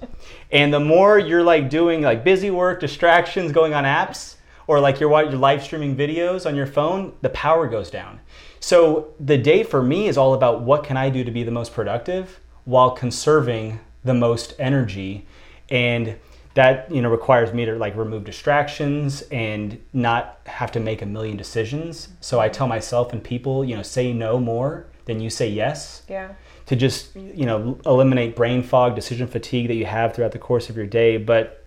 and 0.52 0.74
the 0.74 0.80
more 0.80 1.20
you're 1.20 1.44
like 1.44 1.70
doing 1.70 2.02
like 2.02 2.24
busy 2.24 2.52
work 2.52 2.80
distractions 2.80 3.52
going 3.52 3.74
on 3.74 3.84
apps 3.84 4.36
or 4.68 4.80
like 4.80 5.00
you're 5.00 5.12
you're 5.24 5.32
live 5.34 5.64
streaming 5.64 5.96
videos 5.96 6.46
on 6.46 6.56
your 6.56 6.68
phone 6.68 7.14
the 7.22 7.30
power 7.30 7.68
goes 7.68 7.90
down. 7.90 8.20
So 8.60 9.14
the 9.20 9.38
day 9.38 9.64
for 9.64 9.82
me 9.82 10.08
is 10.08 10.18
all 10.18 10.34
about 10.34 10.62
what 10.62 10.84
can 10.84 10.98
i 10.98 11.10
do 11.10 11.24
to 11.24 11.32
be 11.32 11.44
the 11.44 11.52
most 11.52 11.74
productive 11.74 12.40
while 12.66 12.92
conserving 12.92 13.80
the 14.04 14.14
most 14.14 14.54
energy 14.60 15.26
and 15.70 16.18
that 16.58 16.92
you 16.92 17.04
know 17.04 17.10
requires 17.10 17.54
me 17.54 17.66
to 17.66 17.76
like 17.76 17.96
remove 17.96 18.24
distractions 18.24 19.22
and 19.32 19.80
not 19.94 20.40
have 20.48 20.72
to 20.72 20.80
make 20.80 21.04
a 21.04 21.06
million 21.06 21.38
decisions. 21.38 22.10
So 22.20 22.40
i 22.40 22.50
tell 22.50 22.68
myself 22.68 23.14
and 23.14 23.24
people 23.24 23.64
you 23.64 23.76
know 23.76 23.84
say 23.84 24.12
no 24.12 24.40
more 24.40 24.88
than 25.06 25.20
you 25.20 25.30
say 25.30 25.48
yes. 25.48 26.02
Yeah. 26.10 26.34
To 26.66 26.76
just 26.76 27.16
you 27.16 27.46
know 27.46 27.80
eliminate 27.86 28.36
brain 28.36 28.64
fog 28.64 28.96
decision 28.96 29.28
fatigue 29.28 29.68
that 29.68 29.76
you 29.76 29.86
have 29.86 30.16
throughout 30.16 30.32
the 30.32 30.40
course 30.40 30.68
of 30.70 30.76
your 30.76 30.88
day. 30.88 31.18
But 31.18 31.64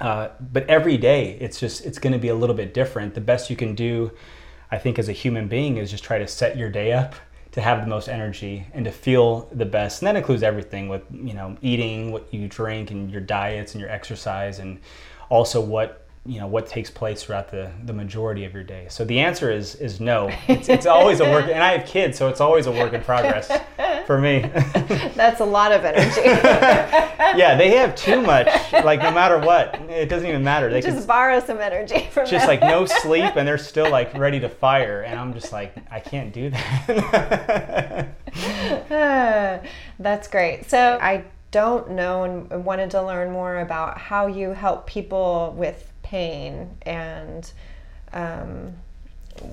uh, 0.00 0.28
but 0.52 0.68
every 0.68 0.98
day 0.98 1.38
it's 1.40 1.58
just 1.58 1.86
it's 1.86 1.98
going 1.98 2.12
to 2.12 2.18
be 2.18 2.28
a 2.28 2.34
little 2.34 2.56
bit 2.56 2.74
different. 2.74 3.14
The 3.14 3.22
best 3.22 3.48
you 3.48 3.56
can 3.56 3.74
do 3.74 4.12
i 4.70 4.78
think 4.78 4.98
as 4.98 5.08
a 5.08 5.12
human 5.12 5.46
being 5.48 5.76
is 5.76 5.90
just 5.90 6.04
try 6.04 6.18
to 6.18 6.26
set 6.26 6.56
your 6.56 6.68
day 6.68 6.92
up 6.92 7.14
to 7.56 7.62
have 7.62 7.80
the 7.80 7.86
most 7.86 8.08
energy 8.08 8.66
and 8.74 8.84
to 8.84 8.92
feel 8.92 9.48
the 9.50 9.64
best. 9.64 10.02
And 10.02 10.06
that 10.06 10.14
includes 10.14 10.42
everything 10.42 10.90
with, 10.90 11.02
you 11.10 11.32
know, 11.32 11.56
eating, 11.62 12.12
what 12.12 12.32
you 12.32 12.48
drink 12.48 12.90
and 12.90 13.10
your 13.10 13.22
diets 13.22 13.74
and 13.74 13.80
your 13.80 13.88
exercise 13.88 14.58
and 14.58 14.78
also 15.30 15.58
what 15.62 16.05
you 16.26 16.40
know 16.40 16.46
what 16.46 16.66
takes 16.66 16.90
place 16.90 17.22
throughout 17.22 17.50
the, 17.50 17.70
the 17.84 17.92
majority 17.92 18.44
of 18.44 18.52
your 18.52 18.64
day. 18.64 18.86
So 18.88 19.04
the 19.04 19.20
answer 19.20 19.50
is 19.50 19.76
is 19.76 20.00
no. 20.00 20.30
It's, 20.48 20.68
it's 20.68 20.86
always 20.86 21.20
a 21.20 21.24
work 21.24 21.44
and 21.46 21.62
i 21.62 21.76
have 21.76 21.86
kids 21.86 22.18
so 22.18 22.28
it's 22.28 22.40
always 22.40 22.66
a 22.66 22.72
work 22.72 22.92
in 22.92 23.02
progress 23.02 23.50
for 24.06 24.18
me. 24.18 24.40
That's 25.14 25.40
a 25.40 25.44
lot 25.44 25.72
of 25.72 25.84
energy. 25.84 26.20
Yeah 27.36 27.56
they 27.56 27.70
have 27.76 27.94
too 27.96 28.22
much 28.22 28.46
like 28.72 29.02
no 29.02 29.10
matter 29.10 29.38
what. 29.38 29.74
It 29.90 30.08
doesn't 30.08 30.28
even 30.28 30.44
matter. 30.44 30.70
They 30.70 30.80
just 30.80 30.98
can, 30.98 31.06
borrow 31.06 31.40
some 31.40 31.58
energy 31.58 32.08
from 32.10 32.26
just 32.26 32.46
them. 32.46 32.60
like 32.60 32.60
no 32.60 32.86
sleep 33.02 33.36
and 33.36 33.46
they're 33.46 33.58
still 33.58 33.90
like 33.90 34.14
ready 34.14 34.40
to 34.40 34.48
fire 34.48 35.02
and 35.02 35.18
i'm 35.18 35.34
just 35.34 35.52
like 35.52 35.74
i 35.90 36.00
can't 36.00 36.32
do 36.32 36.50
that. 36.50 38.08
That's 39.98 40.28
great. 40.28 40.70
So 40.70 40.98
i 41.00 41.24
don't 41.50 41.90
know 41.90 42.24
and 42.24 42.64
wanted 42.64 42.90
to 42.90 43.02
learn 43.02 43.30
more 43.30 43.60
about 43.60 43.96
how 43.96 44.26
you 44.26 44.50
help 44.50 44.86
people 44.86 45.54
with 45.56 45.92
pain 46.06 46.76
and 46.82 47.52
um, 48.12 48.72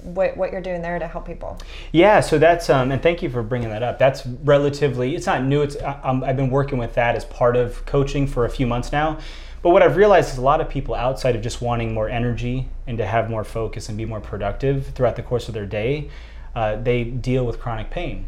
what, 0.03 0.37
what 0.37 0.51
you're 0.51 0.61
doing 0.61 0.81
there 0.81 0.99
to 0.99 1.07
help 1.07 1.25
people. 1.25 1.57
Yeah, 1.91 2.19
so 2.19 2.37
that's 2.37 2.69
um, 2.69 2.91
and 2.91 3.01
thank 3.01 3.21
you 3.21 3.29
for 3.29 3.41
bringing 3.41 3.69
that 3.69 3.83
up. 3.83 3.97
That's 3.97 4.25
relatively 4.25 5.15
it's 5.15 5.25
not 5.25 5.43
new. 5.43 5.61
It's 5.61 5.75
um, 6.03 6.23
I've 6.23 6.37
been 6.37 6.51
working 6.51 6.77
with 6.77 6.93
that 6.93 7.15
as 7.15 7.25
part 7.25 7.55
of 7.55 7.85
coaching 7.85 8.27
for 8.27 8.45
a 8.45 8.49
few 8.49 8.67
months 8.67 8.91
now. 8.91 9.19
But 9.63 9.69
what 9.69 9.81
I've 9.81 9.95
realized 9.95 10.31
is 10.33 10.37
a 10.37 10.41
lot 10.41 10.61
of 10.61 10.69
people 10.69 10.93
outside 10.93 11.35
of 11.35 11.41
just 11.41 11.61
wanting 11.61 11.93
more 11.93 12.09
energy 12.09 12.67
and 12.85 12.97
to 12.97 13.05
have 13.05 13.29
more 13.29 13.45
focus 13.45 13.87
and 13.87 13.97
be 13.97 14.05
more 14.05 14.19
productive 14.19 14.87
throughout 14.87 15.15
the 15.15 15.23
course 15.23 15.47
of 15.47 15.53
their 15.53 15.65
day, 15.65 16.09
uh, 16.53 16.75
they 16.75 17.05
deal 17.05 17.45
with 17.45 17.59
chronic 17.59 17.89
pain, 17.89 18.27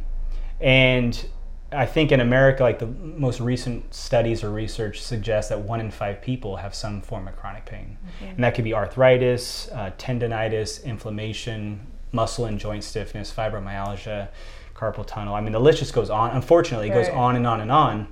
and 0.62 1.28
I 1.76 1.86
think 1.86 2.12
in 2.12 2.20
America, 2.20 2.64
like 2.64 2.80
the 2.80 2.88
most 2.88 3.40
recent 3.40 3.94
studies 3.94 4.44
or 4.44 4.50
research 4.50 5.02
suggests 5.02 5.50
that 5.50 5.60
one 5.60 5.80
in 5.80 5.92
five 5.92 6.22
people 6.22 6.56
have 6.58 6.74
some 6.74 7.02
form 7.02 7.28
of 7.28 7.36
chronic 7.36 7.66
pain. 7.66 7.98
Mm-hmm. 8.06 8.26
And 8.26 8.44
that 8.44 8.56
could 8.56 8.64
be 8.64 8.74
arthritis, 8.74 9.70
uh, 9.72 9.92
tendonitis, 9.98 10.84
inflammation, 10.84 11.86
muscle 12.12 12.46
and 12.46 12.58
joint 12.58 12.84
stiffness, 12.84 13.32
fibromyalgia, 13.32 14.30
carpal 14.74 15.06
tunnel. 15.06 15.36
I 15.36 15.42
mean, 15.42 15.52
the 15.52 15.60
list 15.60 15.80
just 15.80 15.94
goes 15.94 16.10
on. 16.10 16.32
Unfortunately, 16.32 16.90
it 16.90 16.94
goes 16.94 17.10
on 17.10 17.36
and 17.36 17.46
on 17.46 17.62
and 17.62 17.72
on. 17.72 18.08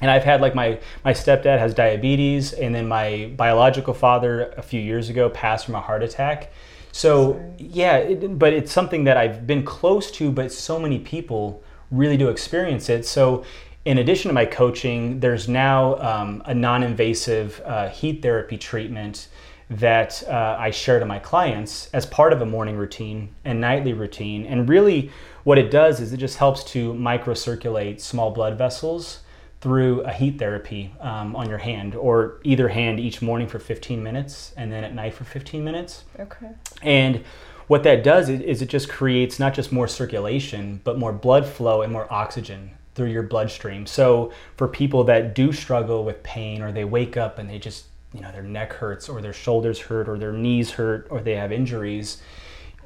And 0.00 0.10
I've 0.10 0.24
had 0.24 0.40
like 0.40 0.54
my 0.54 0.80
my 1.04 1.12
stepdad 1.12 1.58
has 1.58 1.74
diabetes, 1.74 2.52
and 2.52 2.74
then 2.74 2.88
my 2.88 3.32
biological 3.36 3.94
father 3.94 4.52
a 4.56 4.62
few 4.62 4.80
years 4.80 5.08
ago 5.08 5.28
passed 5.28 5.66
from 5.66 5.74
a 5.74 5.80
heart 5.80 6.02
attack. 6.02 6.52
So 6.92 7.34
Sorry. 7.34 7.54
yeah, 7.58 7.96
it, 7.96 8.38
but 8.38 8.52
it's 8.52 8.72
something 8.72 9.04
that 9.04 9.16
I've 9.16 9.46
been 9.46 9.64
close 9.64 10.10
to, 10.12 10.30
but 10.30 10.52
so 10.52 10.78
many 10.78 10.98
people 10.98 11.62
really 11.92 12.16
do 12.16 12.28
experience 12.28 12.88
it. 12.88 13.06
So 13.06 13.44
in 13.84 13.98
addition 13.98 14.28
to 14.30 14.32
my 14.32 14.46
coaching, 14.46 15.20
there's 15.20 15.48
now 15.48 15.96
um, 15.96 16.42
a 16.46 16.54
non-invasive 16.54 17.62
uh, 17.64 17.88
heat 17.88 18.22
therapy 18.22 18.56
treatment 18.56 19.28
that 19.70 20.22
uh, 20.28 20.56
I 20.58 20.70
share 20.70 20.98
to 20.98 21.06
my 21.06 21.18
clients 21.18 21.88
as 21.92 22.04
part 22.04 22.32
of 22.32 22.42
a 22.42 22.46
morning 22.46 22.76
routine 22.76 23.34
and 23.44 23.60
nightly 23.60 23.92
routine. 23.92 24.44
And 24.46 24.68
really, 24.68 25.10
what 25.44 25.58
it 25.58 25.70
does 25.70 26.00
is 26.00 26.12
it 26.12 26.18
just 26.18 26.38
helps 26.38 26.64
to 26.64 26.92
microcirculate 26.94 28.00
small 28.00 28.30
blood 28.30 28.58
vessels 28.58 29.20
through 29.60 30.00
a 30.02 30.12
heat 30.12 30.38
therapy 30.38 30.92
um, 31.00 31.36
on 31.36 31.48
your 31.48 31.58
hand 31.58 31.94
or 31.94 32.40
either 32.42 32.68
hand 32.68 32.98
each 32.98 33.22
morning 33.22 33.46
for 33.46 33.58
15 33.60 34.02
minutes 34.02 34.52
and 34.56 34.72
then 34.72 34.82
at 34.84 34.94
night 34.94 35.14
for 35.14 35.24
15 35.24 35.62
minutes. 35.62 36.04
Okay. 36.18 36.50
And 36.82 37.24
what 37.72 37.84
that 37.84 38.04
does 38.04 38.28
is, 38.28 38.60
it 38.60 38.68
just 38.68 38.90
creates 38.90 39.38
not 39.38 39.54
just 39.54 39.72
more 39.72 39.88
circulation, 39.88 40.78
but 40.84 40.98
more 40.98 41.10
blood 41.10 41.46
flow 41.46 41.80
and 41.80 41.90
more 41.90 42.06
oxygen 42.12 42.70
through 42.94 43.08
your 43.08 43.22
bloodstream. 43.22 43.86
So 43.86 44.30
for 44.58 44.68
people 44.68 45.04
that 45.04 45.34
do 45.34 45.54
struggle 45.54 46.04
with 46.04 46.22
pain 46.22 46.60
or 46.60 46.70
they 46.70 46.84
wake 46.84 47.16
up 47.16 47.38
and 47.38 47.48
they 47.48 47.58
just, 47.58 47.86
you 48.12 48.20
know, 48.20 48.30
their 48.30 48.42
neck 48.42 48.74
hurts 48.74 49.08
or 49.08 49.22
their 49.22 49.32
shoulders 49.32 49.80
hurt 49.80 50.06
or 50.06 50.18
their 50.18 50.34
knees 50.34 50.72
hurt 50.72 51.06
or 51.08 51.22
they 51.22 51.34
have 51.34 51.50
injuries, 51.50 52.20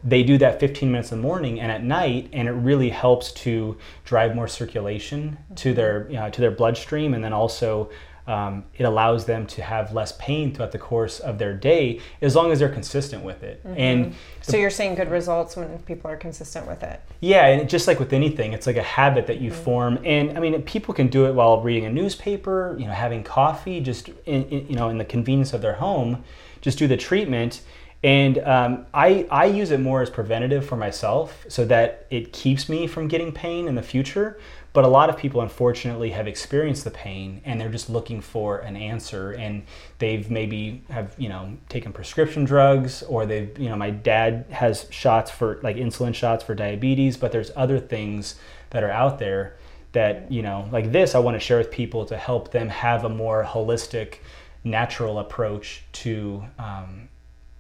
they 0.04 0.22
do 0.22 0.38
that 0.38 0.60
15 0.60 0.88
minutes 0.88 1.10
in 1.10 1.18
the 1.18 1.26
morning 1.26 1.58
and 1.58 1.72
at 1.72 1.82
night 1.82 2.28
and 2.32 2.46
it 2.46 2.52
really 2.52 2.90
helps 2.90 3.32
to 3.32 3.76
drive 4.04 4.36
more 4.36 4.46
circulation 4.46 5.36
to 5.56 5.74
their 5.74 6.06
you 6.08 6.14
know, 6.14 6.30
to 6.30 6.40
their 6.40 6.52
bloodstream 6.52 7.12
and 7.12 7.24
then 7.24 7.32
also 7.32 7.90
um, 8.26 8.64
it 8.74 8.84
allows 8.84 9.24
them 9.24 9.46
to 9.46 9.62
have 9.62 9.92
less 9.92 10.12
pain 10.18 10.52
throughout 10.52 10.72
the 10.72 10.78
course 10.78 11.20
of 11.20 11.38
their 11.38 11.54
day 11.54 12.00
as 12.20 12.34
long 12.34 12.50
as 12.50 12.58
they're 12.58 12.68
consistent 12.68 13.22
with 13.22 13.42
it 13.42 13.62
mm-hmm. 13.64 13.78
and 13.78 14.12
the, 14.12 14.52
so 14.52 14.56
you're 14.56 14.70
seeing 14.70 14.94
good 14.94 15.10
results 15.10 15.56
when 15.56 15.78
people 15.80 16.10
are 16.10 16.16
consistent 16.16 16.66
with 16.66 16.82
it 16.82 17.00
yeah 17.20 17.46
and 17.46 17.68
just 17.68 17.86
like 17.86 17.98
with 17.98 18.12
anything 18.12 18.52
it's 18.52 18.66
like 18.66 18.76
a 18.76 18.82
habit 18.82 19.26
that 19.26 19.40
you 19.40 19.50
mm-hmm. 19.50 19.62
form 19.62 19.98
and 20.04 20.36
i 20.36 20.40
mean 20.40 20.60
people 20.62 20.92
can 20.92 21.06
do 21.06 21.26
it 21.26 21.34
while 21.34 21.60
reading 21.60 21.84
a 21.84 21.92
newspaper 21.92 22.76
you 22.78 22.86
know 22.86 22.92
having 22.92 23.22
coffee 23.22 23.80
just 23.80 24.08
in, 24.26 24.44
in, 24.44 24.68
you 24.68 24.76
know 24.76 24.88
in 24.88 24.98
the 24.98 25.04
convenience 25.04 25.52
of 25.52 25.60
their 25.60 25.74
home 25.74 26.22
just 26.60 26.78
do 26.78 26.86
the 26.86 26.96
treatment 26.96 27.62
and 28.06 28.38
um, 28.38 28.86
I, 28.92 29.26
I 29.30 29.46
use 29.46 29.70
it 29.70 29.80
more 29.80 30.02
as 30.02 30.10
preventative 30.10 30.64
for 30.64 30.76
myself 30.76 31.44
so 31.48 31.64
that 31.64 32.06
it 32.10 32.32
keeps 32.32 32.68
me 32.68 32.86
from 32.86 33.08
getting 33.08 33.32
pain 33.32 33.66
in 33.66 33.74
the 33.74 33.82
future. 33.82 34.38
But 34.76 34.84
a 34.84 34.88
lot 34.88 35.08
of 35.08 35.16
people, 35.16 35.40
unfortunately, 35.40 36.10
have 36.10 36.28
experienced 36.28 36.84
the 36.84 36.90
pain 36.90 37.40
and 37.46 37.58
they're 37.58 37.70
just 37.70 37.88
looking 37.88 38.20
for 38.20 38.58
an 38.58 38.76
answer. 38.76 39.32
And 39.32 39.62
they've 40.00 40.30
maybe 40.30 40.82
have, 40.90 41.14
you 41.16 41.30
know, 41.30 41.56
taken 41.70 41.94
prescription 41.94 42.44
drugs 42.44 43.02
or 43.02 43.24
they've, 43.24 43.58
you 43.58 43.70
know, 43.70 43.76
my 43.76 43.88
dad 43.88 44.44
has 44.50 44.86
shots 44.90 45.30
for 45.30 45.60
like 45.62 45.76
insulin 45.76 46.14
shots 46.14 46.44
for 46.44 46.54
diabetes, 46.54 47.16
but 47.16 47.32
there's 47.32 47.50
other 47.56 47.80
things 47.80 48.34
that 48.68 48.84
are 48.84 48.90
out 48.90 49.18
there 49.18 49.56
that, 49.92 50.30
you 50.30 50.42
know, 50.42 50.68
like 50.70 50.92
this, 50.92 51.14
I 51.14 51.20
want 51.20 51.36
to 51.36 51.40
share 51.40 51.56
with 51.56 51.70
people 51.70 52.04
to 52.04 52.18
help 52.18 52.50
them 52.50 52.68
have 52.68 53.02
a 53.04 53.08
more 53.08 53.44
holistic, 53.44 54.16
natural 54.62 55.20
approach 55.20 55.84
to, 56.04 56.44
um, 56.58 57.08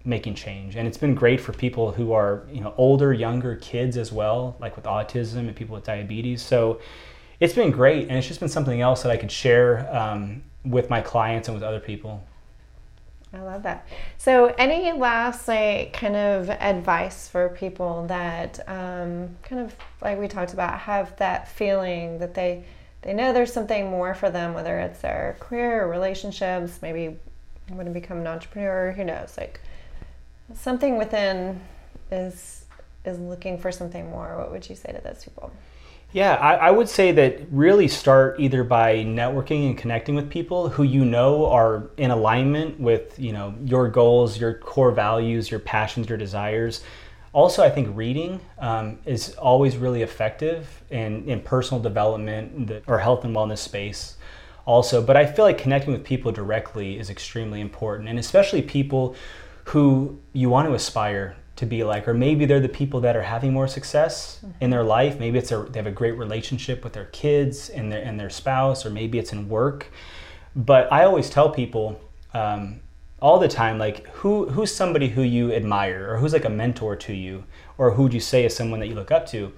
making 0.06 0.34
change. 0.34 0.76
And 0.76 0.86
it's 0.86 0.96
been 0.96 1.14
great 1.14 1.40
for 1.40 1.52
people 1.52 1.92
who 1.92 2.12
are 2.12 2.44
you 2.50 2.60
know 2.60 2.72
older 2.76 3.12
younger 3.12 3.56
kids 3.56 3.96
as 3.96 4.12
well 4.12 4.56
like 4.60 4.76
with 4.76 4.84
autism 4.84 5.48
and 5.48 5.56
people 5.56 5.74
with 5.74 5.84
diabetes. 5.84 6.42
So 6.42 6.80
it's 7.40 7.54
been 7.54 7.70
great 7.70 8.08
and 8.08 8.16
it's 8.16 8.26
just 8.26 8.40
been 8.40 8.48
something 8.48 8.80
else 8.80 9.02
that 9.02 9.12
i 9.12 9.16
could 9.18 9.30
share 9.30 9.94
um, 9.94 10.42
with 10.64 10.88
my 10.88 11.02
clients 11.02 11.48
and 11.48 11.54
with 11.54 11.62
other 11.62 11.80
people. 11.80 12.24
I 13.34 13.40
love 13.40 13.64
that. 13.64 13.86
So 14.16 14.54
any 14.56 14.92
last 14.92 15.48
like 15.48 15.92
kind 15.92 16.16
of 16.16 16.48
advice 16.48 17.28
for 17.28 17.50
people 17.50 18.06
that 18.06 18.60
um, 18.68 19.36
kind 19.42 19.60
of 19.60 19.74
like 20.00 20.18
we 20.18 20.28
talked 20.28 20.54
about 20.54 20.78
have 20.78 21.14
that 21.16 21.48
feeling 21.48 22.18
that 22.18 22.34
they 22.34 22.64
they 23.02 23.12
know 23.12 23.32
there's 23.32 23.52
something 23.52 23.90
more 23.90 24.14
for 24.14 24.30
them 24.30 24.54
whether 24.54 24.78
it's 24.78 25.00
their 25.00 25.36
career 25.38 25.84
or 25.84 25.88
relationships 25.88 26.80
maybe 26.82 27.16
want 27.70 27.86
to 27.86 27.92
become 27.92 28.18
an 28.18 28.26
entrepreneur 28.26 28.92
who 28.92 29.04
knows? 29.04 29.36
Like 29.36 29.60
something 30.54 30.98
within 30.98 31.60
is 32.10 32.64
is 33.04 33.18
looking 33.20 33.58
for 33.58 33.70
something 33.70 34.10
more, 34.10 34.36
what 34.36 34.50
would 34.50 34.68
you 34.68 34.74
say 34.74 34.92
to 34.92 35.00
those 35.00 35.24
people? 35.24 35.52
Yeah, 36.12 36.34
I, 36.34 36.54
I, 36.54 36.70
would 36.70 36.88
say 36.88 37.12
that 37.12 37.40
really 37.50 37.88
start 37.88 38.40
either 38.40 38.64
by 38.64 39.04
networking 39.04 39.66
and 39.66 39.76
connecting 39.76 40.14
with 40.14 40.30
people 40.30 40.68
who 40.68 40.82
you 40.82 41.04
know 41.04 41.46
are 41.46 41.90
in 41.96 42.10
alignment 42.10 42.80
with 42.80 43.18
you 43.18 43.32
know 43.32 43.54
your 43.62 43.88
goals, 43.88 44.38
your 44.38 44.54
core 44.54 44.92
values, 44.92 45.50
your 45.50 45.60
passions, 45.60 46.08
your 46.08 46.18
desires. 46.18 46.82
Also, 47.32 47.62
I 47.62 47.68
think 47.68 47.94
reading 47.94 48.40
um, 48.58 48.98
is 49.04 49.34
always 49.34 49.76
really 49.76 50.00
effective 50.00 50.82
in, 50.88 51.28
in 51.28 51.42
personal 51.42 51.82
development 51.82 52.82
or 52.86 52.98
health 52.98 53.24
and 53.24 53.36
wellness 53.36 53.58
space. 53.58 54.16
Also, 54.64 55.02
but 55.02 55.18
I 55.18 55.26
feel 55.26 55.44
like 55.44 55.58
connecting 55.58 55.92
with 55.92 56.02
people 56.02 56.32
directly 56.32 56.98
is 56.98 57.10
extremely 57.10 57.60
important, 57.60 58.08
and 58.08 58.18
especially 58.18 58.62
people 58.62 59.14
who 59.66 60.18
you 60.32 60.48
want 60.48 60.68
to 60.68 60.74
aspire 60.74 61.36
to 61.56 61.66
be 61.66 61.82
like 61.82 62.06
or 62.06 62.14
maybe 62.14 62.44
they're 62.44 62.60
the 62.60 62.68
people 62.68 63.00
that 63.00 63.16
are 63.16 63.22
having 63.22 63.52
more 63.52 63.66
success 63.66 64.38
mm-hmm. 64.38 64.52
in 64.60 64.70
their 64.70 64.84
life. 64.84 65.18
Maybe 65.18 65.38
it's 65.38 65.50
a, 65.50 65.66
they 65.70 65.78
have 65.78 65.86
a 65.86 65.92
great 65.92 66.16
relationship 66.16 66.84
with 66.84 66.92
their 66.92 67.06
kids 67.06 67.68
and 67.70 67.90
their 67.90 68.02
and 68.02 68.20
their 68.20 68.30
spouse 68.30 68.86
or 68.86 68.90
maybe 68.90 69.18
it's 69.18 69.32
in 69.32 69.48
work. 69.48 69.90
But 70.54 70.90
i 70.92 71.04
always 71.04 71.28
tell 71.28 71.50
people 71.50 72.00
um, 72.32 72.80
all 73.20 73.38
the 73.38 73.48
time 73.48 73.78
like 73.78 74.06
who 74.08 74.48
who's 74.50 74.72
somebody 74.74 75.08
who 75.08 75.22
you 75.22 75.52
admire 75.52 76.12
or 76.12 76.18
who's 76.18 76.32
like 76.32 76.44
a 76.44 76.50
mentor 76.50 76.94
to 76.96 77.12
you 77.12 77.44
or 77.78 77.92
who 77.92 78.04
would 78.04 78.14
you 78.14 78.20
say 78.20 78.44
is 78.44 78.54
someone 78.54 78.80
that 78.80 78.86
you 78.86 78.94
look 78.94 79.10
up 79.10 79.26
to? 79.26 79.52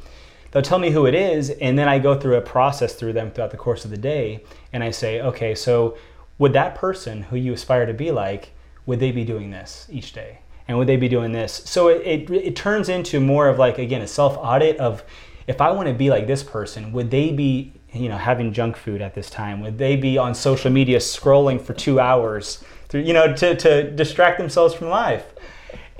They'll 0.51 0.62
tell 0.62 0.79
me 0.79 0.90
who 0.90 1.05
it 1.05 1.14
is 1.14 1.51
and 1.51 1.79
then 1.79 1.88
i 1.88 1.99
go 1.99 2.18
through 2.18 2.37
a 2.37 2.40
process 2.40 2.94
through 2.94 3.12
them 3.12 3.31
throughout 3.31 3.51
the 3.51 3.59
course 3.59 3.85
of 3.85 3.90
the 3.90 3.99
day 3.99 4.42
and 4.73 4.83
i 4.83 4.90
say 4.90 5.21
okay 5.21 5.55
so 5.55 5.99
would 6.38 6.55
that 6.55 6.75
person 6.75 7.25
who 7.25 7.37
you 7.37 7.53
aspire 7.53 7.85
to 7.85 7.92
be 7.92 8.11
like 8.11 8.53
would 8.88 9.01
they 9.01 9.12
be 9.12 9.22
doing 9.22 9.51
this 9.51 9.87
each 9.90 10.14
day? 10.14 10.38
And 10.66 10.79
would 10.79 10.87
they 10.87 10.96
be 10.96 11.11
doing 11.11 11.31
this? 11.31 11.62
So 11.66 11.88
it, 11.88 12.01
it, 12.07 12.31
it 12.31 12.57
turns 12.57 12.88
into 12.88 13.20
more 13.20 13.46
of 13.46 13.59
like, 13.59 13.77
again, 13.77 14.01
a 14.01 14.07
self 14.07 14.35
audit 14.38 14.79
of 14.79 15.05
if 15.46 15.61
I 15.61 15.70
want 15.72 15.88
to 15.88 15.94
be 15.94 16.09
like 16.09 16.27
this 16.27 16.42
person, 16.42 16.90
would 16.92 17.11
they 17.11 17.31
be, 17.31 17.74
you 17.92 18.09
know, 18.09 18.16
having 18.16 18.51
junk 18.51 18.79
food 18.79 19.03
at 19.03 19.14
this 19.14 19.29
time? 19.29 19.61
Would 19.61 19.77
they 19.77 19.94
be 19.94 20.16
on 20.16 20.35
social 20.35 20.70
media 20.70 20.98
scrolling 21.01 21.61
for 21.61 21.74
two 21.74 22.01
hours, 22.01 22.64
to, 22.88 22.98
you 22.98 23.12
know, 23.12 23.35
to, 23.35 23.55
to 23.57 23.90
distract 23.90 24.38
themselves 24.38 24.72
from 24.72 24.88
life? 24.88 25.35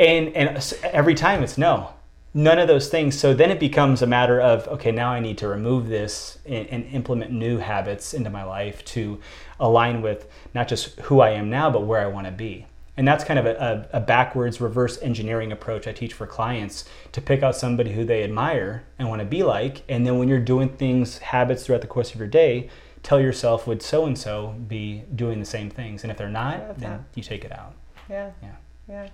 And, 0.01 0.35
and 0.35 0.75
every 0.83 1.15
time 1.15 1.43
it's 1.43 1.59
no, 1.59 1.91
none 2.33 2.59
of 2.59 2.69
those 2.69 2.89
things. 2.89 3.19
So 3.19 3.35
then 3.35 3.51
it 3.51 3.61
becomes 3.61 4.01
a 4.01 4.07
matter 4.07 4.41
of, 4.41 4.67
okay, 4.69 4.93
now 4.93 5.11
I 5.11 5.21
need 5.21 5.37
to 5.39 5.49
remove 5.49 5.89
this 5.89 6.39
and, 6.47 6.67
and, 6.69 6.87
implement 6.87 7.33
new 7.33 7.59
habits 7.59 8.15
into 8.15 8.31
my 8.31 8.45
life 8.45 8.83
to 8.87 9.21
align 9.61 10.01
with 10.01 10.27
not 10.55 10.69
just 10.69 10.99
who 11.01 11.21
I 11.21 11.31
am 11.31 11.51
now, 11.51 11.71
but 11.71 11.83
where 11.83 12.01
I 12.01 12.07
want 12.07 12.27
to 12.27 12.33
be. 12.33 12.65
And 12.99 13.07
that's 13.07 13.23
kind 13.23 13.39
of 13.39 13.47
a, 13.47 13.87
a, 13.93 13.99
a, 13.99 14.01
backwards 14.01 14.61
reverse 14.61 15.01
engineering 15.01 15.53
approach 15.53 15.87
I 15.87 15.93
teach 15.93 16.15
for 16.15 16.27
clients 16.27 16.85
to 17.13 17.21
pick 17.21 17.45
out 17.45 17.55
somebody 17.55 17.93
who 17.93 18.05
they 18.05 18.25
admire 18.25 18.83
and 18.99 19.09
want 19.09 19.21
to 19.21 19.25
be 19.25 19.45
like. 19.45 19.85
And 19.89 20.05
then 20.05 20.19
when 20.19 20.29
you're 20.29 20.41
doing 20.41 20.69
things, 20.69 21.19
habits 21.19 21.65
throughout 21.65 21.83
the 21.83 21.87
course 21.87 22.11
of 22.11 22.19
your 22.19 22.27
day, 22.27 22.69
tell 23.05 23.21
yourself, 23.21 23.69
would 23.69 23.83
so 23.83 24.05
and 24.05 24.19
so 24.19 24.57
be 24.67 25.05
doing 25.15 25.39
the 25.39 25.47
same 25.47 25.71
things? 25.71 26.03
And 26.03 26.11
if 26.11 26.19
they're 26.19 26.29
not, 26.29 26.77
then 26.81 26.91
that. 26.91 27.01
you 27.15 27.23
take 27.23 27.45
it 27.45 27.53
out. 27.53 27.77
Yeah. 28.11 28.33
Yeah. 28.43 28.57
Yeah. 28.89 29.09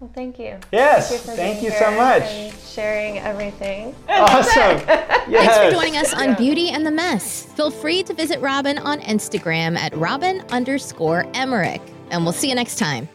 Well, 0.00 0.10
thank 0.14 0.38
you. 0.38 0.58
Yes, 0.70 1.10
thank 1.10 1.26
you, 1.26 1.34
thank 1.34 1.62
you 1.62 1.70
so 1.72 1.90
much. 1.90 2.22
sharing 2.72 3.18
everything. 3.18 3.94
Awesome. 4.08 4.78
yes. 4.86 5.28
Thanks 5.28 5.58
for 5.58 5.70
joining 5.72 5.96
us 5.96 6.14
on 6.14 6.28
yeah. 6.28 6.34
Beauty 6.36 6.70
and 6.70 6.86
the 6.86 6.90
Mess. 6.92 7.42
Feel 7.42 7.72
free 7.72 8.04
to 8.04 8.14
visit 8.14 8.40
Robin 8.40 8.78
on 8.78 9.00
Instagram 9.00 9.76
at 9.76 9.94
Robin 9.96 10.40
underscore 10.50 11.26
Emmerich. 11.34 11.82
And 12.10 12.22
we'll 12.22 12.32
see 12.32 12.48
you 12.48 12.54
next 12.54 12.78
time. 12.78 13.08